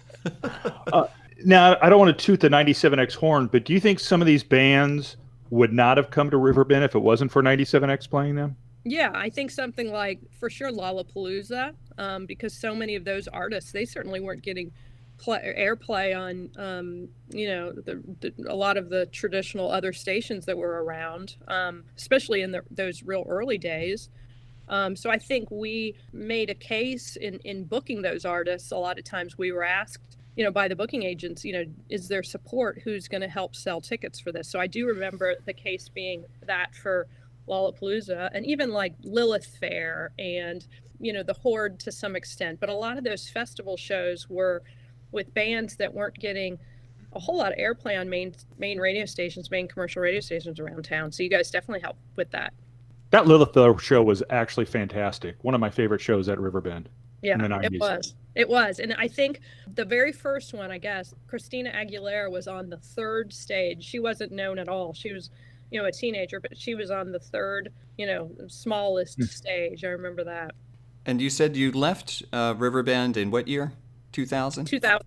Now 1.45 1.77
I 1.81 1.89
don't 1.89 1.99
want 1.99 2.17
to 2.17 2.25
toot 2.25 2.39
the 2.39 2.49
'97X 2.49 3.15
horn, 3.15 3.47
but 3.47 3.65
do 3.65 3.73
you 3.73 3.79
think 3.79 3.99
some 3.99 4.21
of 4.21 4.27
these 4.27 4.43
bands 4.43 5.17
would 5.49 5.73
not 5.73 5.97
have 5.97 6.09
come 6.09 6.29
to 6.29 6.37
Riverbend 6.37 6.83
if 6.83 6.95
it 6.95 6.99
wasn't 6.99 7.31
for 7.31 7.41
'97X 7.41 8.09
playing 8.09 8.35
them? 8.35 8.55
Yeah, 8.83 9.11
I 9.13 9.29
think 9.29 9.51
something 9.51 9.91
like 9.91 10.19
for 10.39 10.49
sure 10.49 10.71
Lollapalooza, 10.71 11.73
um, 11.97 12.25
because 12.25 12.53
so 12.53 12.73
many 12.73 12.95
of 12.95 13.05
those 13.05 13.27
artists 13.27 13.71
they 13.71 13.85
certainly 13.85 14.19
weren't 14.19 14.41
getting 14.41 14.71
play, 15.21 15.53
airplay 15.55 16.17
on, 16.17 16.49
um, 16.57 17.07
you 17.29 17.47
know, 17.47 17.71
the, 17.71 18.01
the, 18.21 18.33
a 18.47 18.55
lot 18.55 18.77
of 18.77 18.89
the 18.89 19.05
traditional 19.07 19.69
other 19.69 19.93
stations 19.93 20.45
that 20.47 20.57
were 20.57 20.83
around, 20.83 21.35
um, 21.47 21.83
especially 21.95 22.41
in 22.41 22.51
the, 22.51 22.63
those 22.71 23.03
real 23.03 23.23
early 23.29 23.59
days. 23.59 24.09
Um, 24.67 24.95
so 24.95 25.11
I 25.11 25.17
think 25.17 25.51
we 25.51 25.95
made 26.11 26.49
a 26.49 26.55
case 26.55 27.17
in 27.17 27.39
in 27.43 27.65
booking 27.65 28.01
those 28.01 28.25
artists. 28.25 28.71
A 28.71 28.77
lot 28.77 28.97
of 28.97 29.03
times 29.03 29.37
we 29.37 29.51
were 29.51 29.63
asked, 29.63 30.17
you 30.35 30.43
know, 30.43 30.51
by 30.51 30.67
the 30.67 30.75
booking 30.75 31.03
agents, 31.03 31.43
you 31.43 31.53
know, 31.53 31.65
is 31.89 32.07
there 32.07 32.23
support? 32.23 32.81
Who's 32.83 33.07
going 33.07 33.21
to 33.21 33.27
help 33.27 33.55
sell 33.55 33.81
tickets 33.81 34.19
for 34.19 34.31
this? 34.31 34.49
So 34.49 34.59
I 34.59 34.67
do 34.67 34.87
remember 34.87 35.35
the 35.45 35.53
case 35.53 35.89
being 35.89 36.23
that 36.45 36.73
for 36.75 37.07
Lollapalooza 37.47 38.29
and 38.33 38.45
even 38.45 38.71
like 38.71 38.93
Lilith 39.03 39.45
Fair 39.59 40.11
and 40.19 40.65
you 40.99 41.11
know 41.11 41.23
the 41.23 41.33
Horde 41.33 41.79
to 41.81 41.91
some 41.91 42.15
extent. 42.15 42.59
But 42.59 42.69
a 42.69 42.73
lot 42.73 42.97
of 42.97 43.03
those 43.03 43.27
festival 43.29 43.75
shows 43.75 44.29
were 44.29 44.63
with 45.11 45.33
bands 45.33 45.75
that 45.77 45.93
weren't 45.93 46.17
getting 46.17 46.57
a 47.13 47.19
whole 47.19 47.37
lot 47.37 47.51
of 47.51 47.57
airplay 47.57 47.99
on 47.99 48.09
main 48.09 48.33
main 48.57 48.79
radio 48.79 49.05
stations, 49.05 49.51
main 49.51 49.67
commercial 49.67 50.01
radio 50.01 50.21
stations 50.21 50.59
around 50.59 50.83
town. 50.83 51.11
So 51.11 51.23
you 51.23 51.29
guys 51.29 51.51
definitely 51.51 51.81
helped 51.81 51.99
with 52.15 52.31
that. 52.31 52.53
That 53.09 53.27
Lilith 53.27 53.53
Fair 53.53 53.77
show 53.77 54.01
was 54.01 54.23
actually 54.29 54.65
fantastic. 54.65 55.35
One 55.41 55.53
of 55.53 55.59
my 55.59 55.69
favorite 55.69 55.99
shows 55.99 56.29
at 56.29 56.39
Riverbend. 56.39 56.87
Yeah, 57.21 57.33
in 57.33 57.51
the 57.51 57.59
it 57.63 57.79
was. 57.79 58.15
It 58.35 58.47
was. 58.47 58.79
And 58.79 58.93
I 58.97 59.07
think 59.07 59.41
the 59.73 59.85
very 59.85 60.11
first 60.11 60.53
one, 60.53 60.71
I 60.71 60.77
guess, 60.77 61.13
Christina 61.27 61.71
Aguilera 61.71 62.31
was 62.31 62.47
on 62.47 62.69
the 62.69 62.77
third 62.77 63.33
stage. 63.33 63.83
She 63.83 63.99
wasn't 63.99 64.31
known 64.31 64.57
at 64.57 64.69
all. 64.69 64.93
She 64.93 65.11
was, 65.11 65.29
you 65.69 65.81
know, 65.81 65.87
a 65.87 65.91
teenager, 65.91 66.39
but 66.39 66.57
she 66.57 66.75
was 66.75 66.91
on 66.91 67.11
the 67.11 67.19
third, 67.19 67.73
you 67.97 68.05
know, 68.05 68.31
smallest 68.47 69.17
Hmm. 69.17 69.23
stage. 69.25 69.83
I 69.83 69.89
remember 69.89 70.23
that. 70.23 70.51
And 71.05 71.21
you 71.21 71.29
said 71.29 71.57
you 71.57 71.71
left 71.71 72.23
uh, 72.31 72.53
Riverbend 72.57 73.17
in 73.17 73.31
what 73.31 73.47
year? 73.47 73.73
2000? 74.11 74.65
2000. 74.65 75.01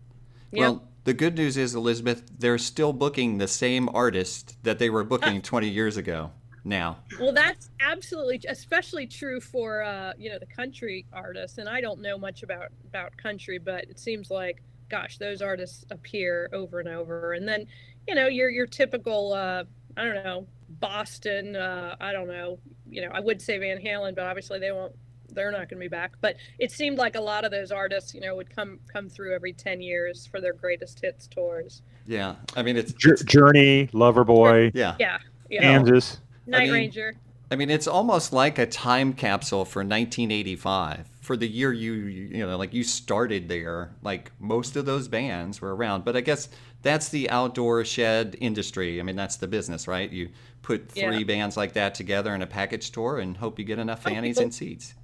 Yeah. 0.52 0.60
Well, 0.60 0.88
the 1.04 1.14
good 1.14 1.36
news 1.36 1.56
is, 1.56 1.74
Elizabeth, 1.74 2.24
they're 2.38 2.58
still 2.58 2.92
booking 2.92 3.38
the 3.38 3.48
same 3.48 3.88
artist 3.90 4.56
that 4.64 4.78
they 4.78 4.90
were 4.90 5.04
booking 5.04 5.40
20 5.42 5.68
years 5.68 5.96
ago 5.96 6.30
now. 6.64 6.98
Well, 7.20 7.32
that's 7.32 7.70
absolutely, 7.80 8.40
especially 8.48 9.06
true 9.06 9.40
for 9.40 9.82
uh, 9.82 10.14
you 10.18 10.30
know 10.30 10.38
the 10.38 10.46
country 10.46 11.06
artists. 11.12 11.58
And 11.58 11.68
I 11.68 11.80
don't 11.80 12.00
know 12.00 12.18
much 12.18 12.42
about 12.42 12.68
about 12.86 13.16
country, 13.16 13.58
but 13.58 13.84
it 13.84 13.98
seems 13.98 14.30
like, 14.30 14.62
gosh, 14.90 15.18
those 15.18 15.42
artists 15.42 15.84
appear 15.90 16.48
over 16.52 16.80
and 16.80 16.88
over. 16.88 17.34
And 17.34 17.46
then, 17.46 17.66
you 18.08 18.14
know, 18.14 18.26
your 18.26 18.50
your 18.50 18.66
typical, 18.66 19.32
uh, 19.32 19.64
I 19.96 20.04
don't 20.04 20.24
know, 20.24 20.46
Boston. 20.68 21.56
Uh, 21.56 21.96
I 22.00 22.12
don't 22.12 22.28
know, 22.28 22.58
you 22.88 23.02
know, 23.02 23.10
I 23.12 23.20
would 23.20 23.40
say 23.42 23.58
Van 23.58 23.78
Halen, 23.78 24.14
but 24.14 24.24
obviously 24.24 24.58
they 24.58 24.72
won't. 24.72 24.94
They're 25.30 25.50
not 25.50 25.68
going 25.68 25.80
to 25.80 25.84
be 25.84 25.88
back. 25.88 26.12
But 26.20 26.36
it 26.60 26.70
seemed 26.70 26.96
like 26.96 27.16
a 27.16 27.20
lot 27.20 27.44
of 27.44 27.50
those 27.50 27.72
artists, 27.72 28.14
you 28.14 28.20
know, 28.20 28.36
would 28.36 28.54
come 28.54 28.78
come 28.92 29.08
through 29.08 29.34
every 29.34 29.52
ten 29.52 29.80
years 29.80 30.26
for 30.26 30.40
their 30.40 30.52
greatest 30.52 31.00
hits 31.00 31.26
tours. 31.26 31.82
Yeah. 32.06 32.36
I 32.54 32.62
mean, 32.62 32.76
it's, 32.76 32.92
Jour- 32.92 33.16
Journey, 33.16 33.88
Loverboy, 33.88 34.70
yeah. 34.74 34.94
Yeah, 35.00 35.18
yeah. 35.50 35.62
Kansas. 35.62 36.18
Night 36.46 36.64
mean- 36.64 36.72
Ranger. 36.72 37.14
I 37.50 37.56
mean, 37.56 37.70
it's 37.70 37.86
almost 37.86 38.32
like 38.32 38.58
a 38.58 38.66
time 38.66 39.12
capsule 39.12 39.64
for 39.64 39.80
1985. 39.84 41.06
For 41.20 41.36
the 41.36 41.46
year 41.46 41.72
you, 41.72 41.92
you 41.92 42.46
know, 42.46 42.56
like 42.56 42.72
you 42.74 42.82
started 42.82 43.48
there, 43.48 43.92
like 44.02 44.32
most 44.40 44.76
of 44.76 44.86
those 44.86 45.08
bands 45.08 45.60
were 45.60 45.74
around. 45.76 46.04
But 46.04 46.16
I 46.16 46.20
guess 46.20 46.48
that's 46.82 47.10
the 47.10 47.30
outdoor 47.30 47.84
shed 47.84 48.36
industry. 48.40 48.98
I 48.98 49.02
mean, 49.04 49.14
that's 49.16 49.36
the 49.36 49.46
business, 49.46 49.86
right? 49.86 50.10
You 50.10 50.30
put 50.62 50.90
three 50.90 51.18
Yeah. 51.18 51.24
bands 51.24 51.56
like 51.56 51.74
that 51.74 51.94
together 51.94 52.34
in 52.34 52.42
a 52.42 52.46
package 52.46 52.84
store 52.84 53.18
and 53.18 53.36
hope 53.36 53.58
you 53.58 53.64
get 53.64 53.78
enough 53.78 54.02
fannies 54.02 54.38
and 54.38 54.52
seats. 54.52 54.94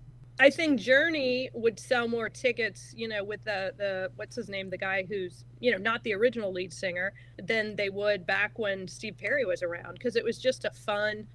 I 0.40 0.48
think 0.48 0.80
Journey 0.80 1.50
would 1.52 1.78
sell 1.78 2.08
more 2.08 2.30
tickets, 2.30 2.94
you 2.96 3.06
know, 3.06 3.22
with 3.22 3.44
the 3.44 3.74
the 3.76 4.10
what's 4.16 4.34
his 4.34 4.48
name, 4.48 4.70
the 4.70 4.78
guy 4.78 5.04
who's 5.06 5.44
you 5.60 5.70
know 5.70 5.76
not 5.76 6.02
the 6.02 6.14
original 6.14 6.50
lead 6.50 6.72
singer, 6.72 7.12
than 7.42 7.76
they 7.76 7.90
would 7.90 8.26
back 8.26 8.58
when 8.58 8.88
Steve 8.88 9.18
Perry 9.18 9.44
was 9.44 9.62
around 9.62 9.94
because 9.94 10.16
it 10.16 10.24
was 10.24 10.38
just 10.38 10.64
a 10.64 10.70
fun, 10.70 11.26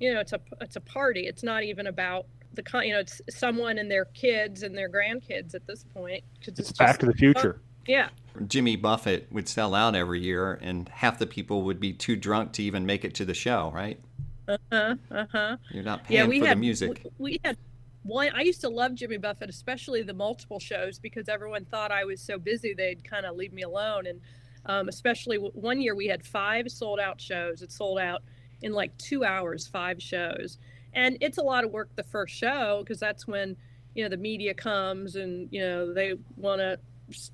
you 0.00 0.14
know, 0.14 0.18
it's 0.20 0.32
a 0.32 0.40
it's 0.62 0.76
a 0.76 0.80
party. 0.80 1.26
It's 1.26 1.42
not 1.42 1.62
even 1.62 1.88
about 1.88 2.26
the 2.54 2.62
con, 2.62 2.86
you 2.86 2.94
know, 2.94 3.00
it's 3.00 3.20
someone 3.28 3.76
and 3.76 3.90
their 3.90 4.06
kids 4.06 4.62
and 4.62 4.76
their 4.76 4.88
grandkids 4.88 5.54
at 5.54 5.66
this 5.66 5.84
point 5.84 6.24
because 6.40 6.58
It's 6.58 6.72
Back 6.72 6.98
to 7.00 7.06
the 7.06 7.12
Future. 7.12 7.60
yeah, 7.86 8.08
Jimmy 8.46 8.76
Buffett 8.76 9.30
would 9.30 9.46
sell 9.46 9.74
out 9.74 9.94
every 9.94 10.20
year, 10.20 10.58
and 10.62 10.88
half 10.88 11.18
the 11.18 11.26
people 11.26 11.62
would 11.62 11.80
be 11.80 11.92
too 11.92 12.16
drunk 12.16 12.52
to 12.52 12.62
even 12.62 12.86
make 12.86 13.04
it 13.04 13.14
to 13.16 13.26
the 13.26 13.34
show, 13.34 13.70
right? 13.74 14.00
uh 14.48 14.56
huh, 14.72 14.94
uh 15.10 15.26
huh. 15.30 15.56
You're 15.70 15.84
not 15.84 16.04
paying 16.04 16.20
Yeah, 16.20 16.26
we 16.26 16.40
for 16.40 16.46
had 16.46 16.56
the 16.56 16.60
music. 16.60 17.02
We, 17.18 17.32
we 17.32 17.40
had 17.44 17.56
one. 18.04 18.30
I 18.34 18.42
used 18.42 18.60
to 18.60 18.68
love 18.68 18.94
Jimmy 18.94 19.16
Buffett, 19.16 19.50
especially 19.50 20.02
the 20.02 20.14
multiple 20.14 20.60
shows, 20.60 20.98
because 20.98 21.28
everyone 21.28 21.64
thought 21.64 21.90
I 21.90 22.04
was 22.04 22.20
so 22.20 22.38
busy 22.38 22.74
they'd 22.74 23.02
kind 23.02 23.26
of 23.26 23.36
leave 23.36 23.52
me 23.52 23.62
alone. 23.62 24.06
And 24.06 24.20
um, 24.66 24.88
especially 24.88 25.36
w- 25.36 25.52
one 25.54 25.80
year 25.80 25.94
we 25.94 26.06
had 26.06 26.24
five 26.24 26.70
sold 26.70 27.00
out 27.00 27.20
shows. 27.20 27.62
It 27.62 27.72
sold 27.72 27.98
out 27.98 28.22
in 28.62 28.72
like 28.72 28.96
two 28.98 29.24
hours, 29.24 29.66
five 29.66 30.00
shows. 30.00 30.58
and 30.94 31.18
it's 31.20 31.38
a 31.38 31.42
lot 31.42 31.64
of 31.64 31.70
work 31.72 31.88
the 31.96 32.04
first 32.04 32.34
show 32.34 32.82
because 32.82 33.00
that's 33.00 33.26
when 33.26 33.56
you 33.94 34.04
know 34.04 34.08
the 34.08 34.16
media 34.16 34.54
comes 34.54 35.16
and 35.16 35.48
you 35.50 35.60
know 35.60 35.92
they 35.92 36.14
want 36.36 36.60
to 36.60 36.78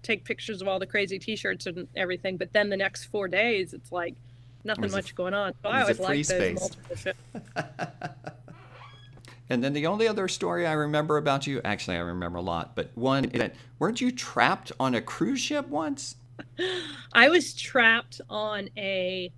take 0.03 0.25
pictures 0.25 0.61
of 0.61 0.69
all 0.69 0.79
the 0.79 0.87
crazy 0.87 1.19
T-shirts 1.19 1.67
and 1.67 1.87
everything. 1.97 2.37
But 2.37 2.53
then 2.53 2.71
the 2.71 2.77
next 2.77 3.05
four 3.05 3.29
days, 3.29 3.73
it's 3.73 3.93
like 3.93 4.15
nothing 4.65 4.91
much 4.91 5.15
going 5.15 5.35
on. 5.35 5.53
So 5.63 5.69
I 5.69 5.83
always 5.83 6.01
like 6.01 6.27
those 6.27 6.61
multiple 6.61 6.97
shows. 6.97 7.15
And 9.51 9.65
then 9.65 9.73
the 9.73 9.87
only 9.87 10.07
other 10.07 10.29
story 10.29 10.65
I 10.65 10.73
remember 10.73 11.17
about 11.17 11.45
you, 11.47 11.61
actually, 11.65 11.97
I 11.97 12.01
remember 12.01 12.39
a 12.39 12.43
lot, 12.43 12.77
but 12.77 12.91
one 12.95 13.25
that 13.35 13.57
weren't 13.81 14.01
you 14.01 14.13
trapped 14.13 14.71
on 14.79 14.95
a 14.95 15.03
cruise 15.03 15.41
ship 15.41 15.69
once? 15.69 16.15
I 17.13 17.29
was 17.29 17.53
trapped 17.53 18.21
on 18.31 18.71
a 18.79 19.33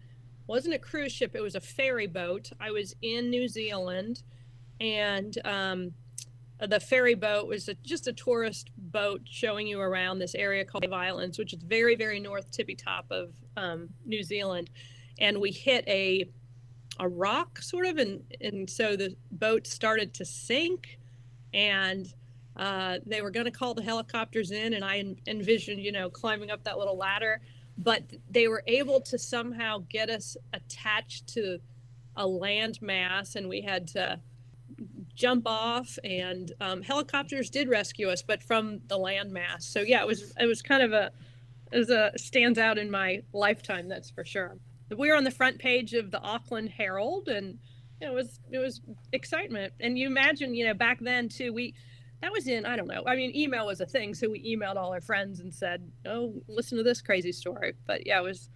wasn't 0.46 0.74
a 0.74 0.78
cruise 0.78 1.12
ship; 1.12 1.34
it 1.34 1.40
was 1.40 1.54
a 1.54 1.60
ferry 1.60 2.06
boat. 2.06 2.52
I 2.60 2.70
was 2.70 2.94
in 3.00 3.30
New 3.30 3.48
Zealand, 3.48 4.22
and 4.80 5.36
um, 5.46 5.92
the 6.60 6.78
ferry 6.78 7.14
boat 7.14 7.48
was 7.48 7.68
a, 7.68 7.74
just 7.82 8.06
a 8.06 8.12
tourist 8.12 8.70
boat 8.76 9.22
showing 9.24 9.66
you 9.66 9.80
around 9.80 10.18
this 10.18 10.34
area 10.34 10.64
called 10.64 10.84
the 10.84 10.94
Islands, 10.94 11.38
which 11.38 11.54
is 11.54 11.62
very, 11.62 11.96
very 11.96 12.20
north 12.20 12.50
tippy 12.50 12.74
top 12.74 13.06
of 13.10 13.32
um, 13.56 13.88
New 14.04 14.22
Zealand. 14.22 14.68
And 15.18 15.40
we 15.40 15.50
hit 15.50 15.84
a 15.88 16.28
a 16.98 17.08
rock 17.08 17.60
sort 17.60 17.86
of 17.86 17.98
and 17.98 18.22
and 18.40 18.68
so 18.68 18.96
the 18.96 19.14
boat 19.30 19.66
started 19.66 20.12
to 20.14 20.24
sink 20.24 20.98
and 21.54 22.12
uh, 22.56 22.98
they 23.06 23.22
were 23.22 23.30
going 23.30 23.46
to 23.46 23.50
call 23.50 23.72
the 23.72 23.82
helicopters 23.82 24.50
in 24.50 24.74
and 24.74 24.84
i 24.84 25.02
envisioned 25.26 25.80
you 25.80 25.92
know 25.92 26.10
climbing 26.10 26.50
up 26.50 26.62
that 26.64 26.78
little 26.78 26.96
ladder 26.96 27.40
but 27.78 28.02
they 28.30 28.48
were 28.48 28.62
able 28.66 29.00
to 29.00 29.18
somehow 29.18 29.78
get 29.88 30.10
us 30.10 30.36
attached 30.52 31.26
to 31.26 31.58
a 32.16 32.26
land 32.26 32.78
mass 32.82 33.36
and 33.36 33.48
we 33.48 33.62
had 33.62 33.88
to 33.88 34.20
jump 35.14 35.44
off 35.46 35.98
and 36.04 36.52
um, 36.60 36.82
helicopters 36.82 37.48
did 37.48 37.68
rescue 37.68 38.08
us 38.08 38.22
but 38.22 38.42
from 38.42 38.80
the 38.88 38.96
land 38.96 39.30
mass 39.30 39.64
so 39.64 39.80
yeah 39.80 40.02
it 40.02 40.06
was 40.06 40.32
it 40.38 40.46
was 40.46 40.60
kind 40.60 40.82
of 40.82 40.92
a 40.92 41.10
it 41.70 41.78
was 41.78 41.90
a 41.90 42.10
stands 42.16 42.58
out 42.58 42.76
in 42.76 42.90
my 42.90 43.22
lifetime 43.32 43.88
that's 43.88 44.10
for 44.10 44.24
sure 44.24 44.56
we 44.98 45.08
were 45.08 45.16
on 45.16 45.24
the 45.24 45.30
front 45.30 45.58
page 45.58 45.94
of 45.94 46.10
the 46.10 46.20
Auckland 46.20 46.70
Herald, 46.70 47.28
and 47.28 47.58
it 48.00 48.12
was 48.12 48.40
it 48.50 48.58
was 48.58 48.80
excitement. 49.12 49.72
And 49.80 49.98
you 49.98 50.06
imagine, 50.06 50.54
you 50.54 50.66
know, 50.66 50.74
back 50.74 50.98
then 51.00 51.28
too, 51.28 51.52
we 51.52 51.74
that 52.20 52.32
was 52.32 52.46
in 52.46 52.66
I 52.66 52.76
don't 52.76 52.88
know. 52.88 53.02
I 53.06 53.16
mean, 53.16 53.34
email 53.36 53.66
was 53.66 53.80
a 53.80 53.86
thing, 53.86 54.14
so 54.14 54.28
we 54.30 54.56
emailed 54.56 54.76
all 54.76 54.92
our 54.92 55.00
friends 55.00 55.40
and 55.40 55.52
said, 55.52 55.90
"Oh, 56.06 56.34
listen 56.48 56.78
to 56.78 56.84
this 56.84 57.02
crazy 57.02 57.32
story." 57.32 57.74
But 57.86 58.06
yeah, 58.06 58.18
it 58.18 58.24
was 58.24 58.48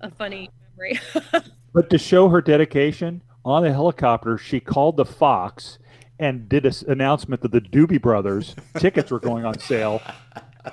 a 0.00 0.10
funny 0.10 0.50
memory. 0.76 1.00
but 1.72 1.90
to 1.90 1.98
show 1.98 2.28
her 2.28 2.40
dedication 2.40 3.22
on 3.44 3.62
the 3.62 3.72
helicopter, 3.72 4.38
she 4.38 4.60
called 4.60 4.96
the 4.96 5.04
Fox 5.04 5.78
and 6.18 6.48
did 6.48 6.64
an 6.64 6.72
announcement 6.88 7.42
that 7.42 7.52
the 7.52 7.60
Doobie 7.60 8.00
Brothers 8.00 8.56
tickets 8.78 9.10
were 9.10 9.20
going 9.20 9.44
on 9.44 9.58
sale 9.58 10.00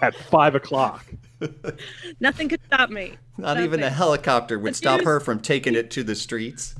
at 0.02 0.16
five 0.16 0.56
o'clock. 0.56 1.06
Nothing 2.20 2.50
could 2.50 2.62
stop 2.66 2.90
me. 2.90 3.18
Not 3.38 3.56
Nothing. 3.56 3.64
even 3.64 3.84
a 3.84 3.90
helicopter 3.90 4.60
would 4.60 4.76
stop 4.76 5.02
her 5.04 5.20
from 5.20 5.40
taking 5.40 5.76
it 5.76 5.92
to 5.92 6.04
the 6.04 6.16
streets. 6.26 6.76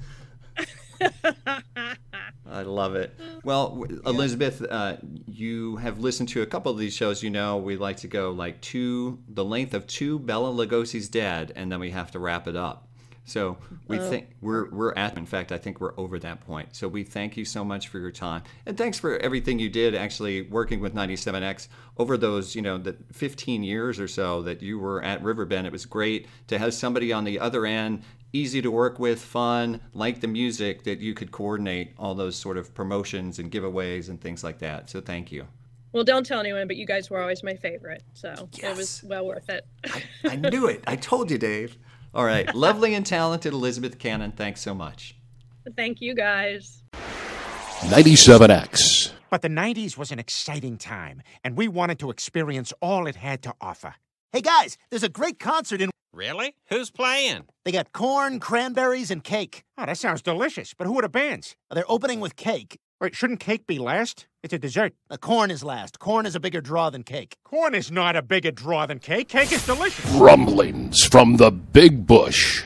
I 2.46 2.62
love 2.62 2.96
it. 2.96 3.18
Well, 3.44 3.86
Elizabeth, 4.06 4.62
uh, 4.62 4.98
you 5.28 5.78
have 5.78 6.00
listened 6.00 6.30
to 6.30 6.42
a 6.44 6.46
couple 6.46 6.72
of 6.72 6.78
these 6.78 6.94
shows. 6.94 7.24
You 7.24 7.30
know, 7.30 7.58
we 7.58 7.78
like 7.78 7.98
to 7.98 8.08
go 8.08 8.32
like 8.32 8.62
two, 8.62 9.20
the 9.28 9.44
length 9.44 9.74
of 9.74 9.88
two 9.88 10.20
Bela 10.20 10.52
Lugosi's 10.52 11.10
Dead, 11.10 11.52
and 11.56 11.72
then 11.72 11.80
we 11.80 11.90
have 11.92 12.12
to 12.12 12.20
wrap 12.20 12.48
it 12.48 12.56
up. 12.56 12.88
So 13.26 13.58
we 13.88 13.98
uh, 13.98 14.10
think 14.10 14.30
we're 14.42 14.70
we're 14.70 14.94
at. 14.96 15.18
In 15.18 15.26
fact, 15.26 15.52
I 15.52 15.58
think 15.58 15.80
we're 15.80 15.98
over 15.98 16.20
that 16.20 16.42
point. 16.42 16.76
So 16.76 16.88
we 16.88 17.04
thank 17.04 17.38
you 17.38 17.46
so 17.46 17.64
much 17.64 17.88
for 17.88 18.00
your 18.00 18.12
time 18.12 18.44
and 18.66 18.78
thanks 18.78 19.00
for 19.00 19.18
everything 19.20 19.60
you 19.60 19.70
did. 19.70 19.96
Actually, 19.96 20.42
working 20.44 20.80
with 20.80 20.94
97X 20.94 21.68
over 21.98 22.18
those 22.18 22.56
you 22.56 22.62
know 22.62 22.78
the 22.78 22.98
15 23.14 23.64
years 23.64 24.00
or 24.00 24.08
so 24.08 24.42
that 24.44 24.62
you 24.62 24.78
were 24.78 25.02
at 25.04 25.24
Riverbend. 25.24 25.66
It 25.66 25.72
was 25.72 25.86
great 25.86 26.28
to 26.48 26.58
have 26.58 26.74
somebody 26.74 27.14
on 27.14 27.24
the 27.24 27.40
other 27.40 27.66
end, 27.66 28.04
easy 28.34 28.62
to 28.62 28.72
work 28.72 29.00
with, 29.00 29.22
fun, 29.22 29.80
like 29.94 30.20
the 30.20 30.28
music 30.28 30.84
that 30.84 31.00
you 31.00 31.14
could 31.14 31.32
coordinate 31.32 31.94
all 31.98 32.16
those 32.16 32.36
sort 32.36 32.58
of 32.58 32.74
promotions 32.74 33.40
and 33.40 33.52
giveaways 33.52 34.10
and 34.10 34.20
things 34.20 34.44
like 34.44 34.60
that. 34.60 34.90
So 34.90 35.00
thank 35.00 35.32
you. 35.32 35.48
Well, 35.94 36.04
don't 36.04 36.26
tell 36.26 36.40
anyone, 36.40 36.68
but 36.68 36.76
you 36.76 36.88
guys 36.88 37.12
were 37.12 37.22
always 37.22 37.44
my 37.44 37.54
favorite, 37.54 38.02
so 38.14 38.50
yes. 38.54 38.64
it 38.64 38.78
was 38.78 39.04
well 39.04 39.28
worth 39.28 39.48
it. 39.50 39.66
I, 39.86 40.04
I 40.26 40.36
knew 40.36 40.66
it. 40.66 40.84
I 40.88 40.96
told 40.96 41.30
you, 41.30 41.38
Dave. 41.38 41.78
All 42.14 42.26
right. 42.26 42.54
Lovely 42.54 42.94
and 42.94 43.06
talented 43.06 43.54
Elizabeth 43.54 43.98
Cannon, 43.98 44.32
thanks 44.32 44.62
so 44.62 44.76
much. 44.76 45.16
Thank 45.76 46.00
you, 46.02 46.14
guys. 46.14 46.84
97X. 47.82 49.12
But 49.32 49.42
the 49.42 49.50
90s 49.50 49.98
was 49.98 50.12
an 50.12 50.20
exciting 50.20 50.78
time, 50.78 51.24
and 51.44 51.58
we 51.58 51.68
wanted 51.68 51.98
to 52.00 52.12
experience 52.12 52.72
all 52.82 53.08
it 53.08 53.16
had 53.16 53.42
to 53.44 53.56
offer. 53.60 53.96
Hey, 54.32 54.42
guys, 54.42 54.78
there's 54.92 55.04
a 55.04 55.10
great 55.10 55.40
concert 55.40 55.82
in. 55.82 55.90
Really? 56.14 56.56
Who's 56.70 56.92
playing? 56.92 57.46
They 57.66 57.72
got 57.72 57.92
corn, 57.94 58.40
cranberries, 58.40 59.10
and 59.10 59.24
cake. 59.24 59.64
Oh, 59.78 59.88
that 59.88 59.98
sounds 59.98 60.22
delicious. 60.22 60.76
But 60.76 60.86
who 60.86 61.00
are 61.00 61.02
the 61.02 61.10
bands? 61.10 61.56
They're 61.72 61.90
opening 61.90 62.20
with 62.20 62.36
cake. 62.36 62.78
Wait, 63.04 63.14
shouldn't 63.14 63.42
cake 63.42 63.68
be 63.68 63.80
last? 63.80 64.28
It's 64.44 64.54
a 64.54 64.58
dessert. 64.58 64.94
The 65.10 65.18
corn 65.18 65.52
is 65.52 65.62
last. 65.62 66.00
Corn 66.00 66.26
is 66.26 66.38
a 66.38 66.40
bigger 66.40 66.62
draw 66.62 66.90
than 66.90 67.04
cake. 67.04 67.36
Corn 67.44 67.76
is 67.76 67.92
not 67.92 68.16
a 68.16 68.22
bigger 68.22 68.50
draw 68.50 68.86
than 68.86 69.00
cake. 69.00 69.28
Cake 69.28 69.52
is 69.52 69.66
delicious. 69.66 70.10
Rumblings 70.12 71.04
from 71.04 71.36
the 71.36 71.52
Big 71.52 72.08
Bush. 72.08 72.64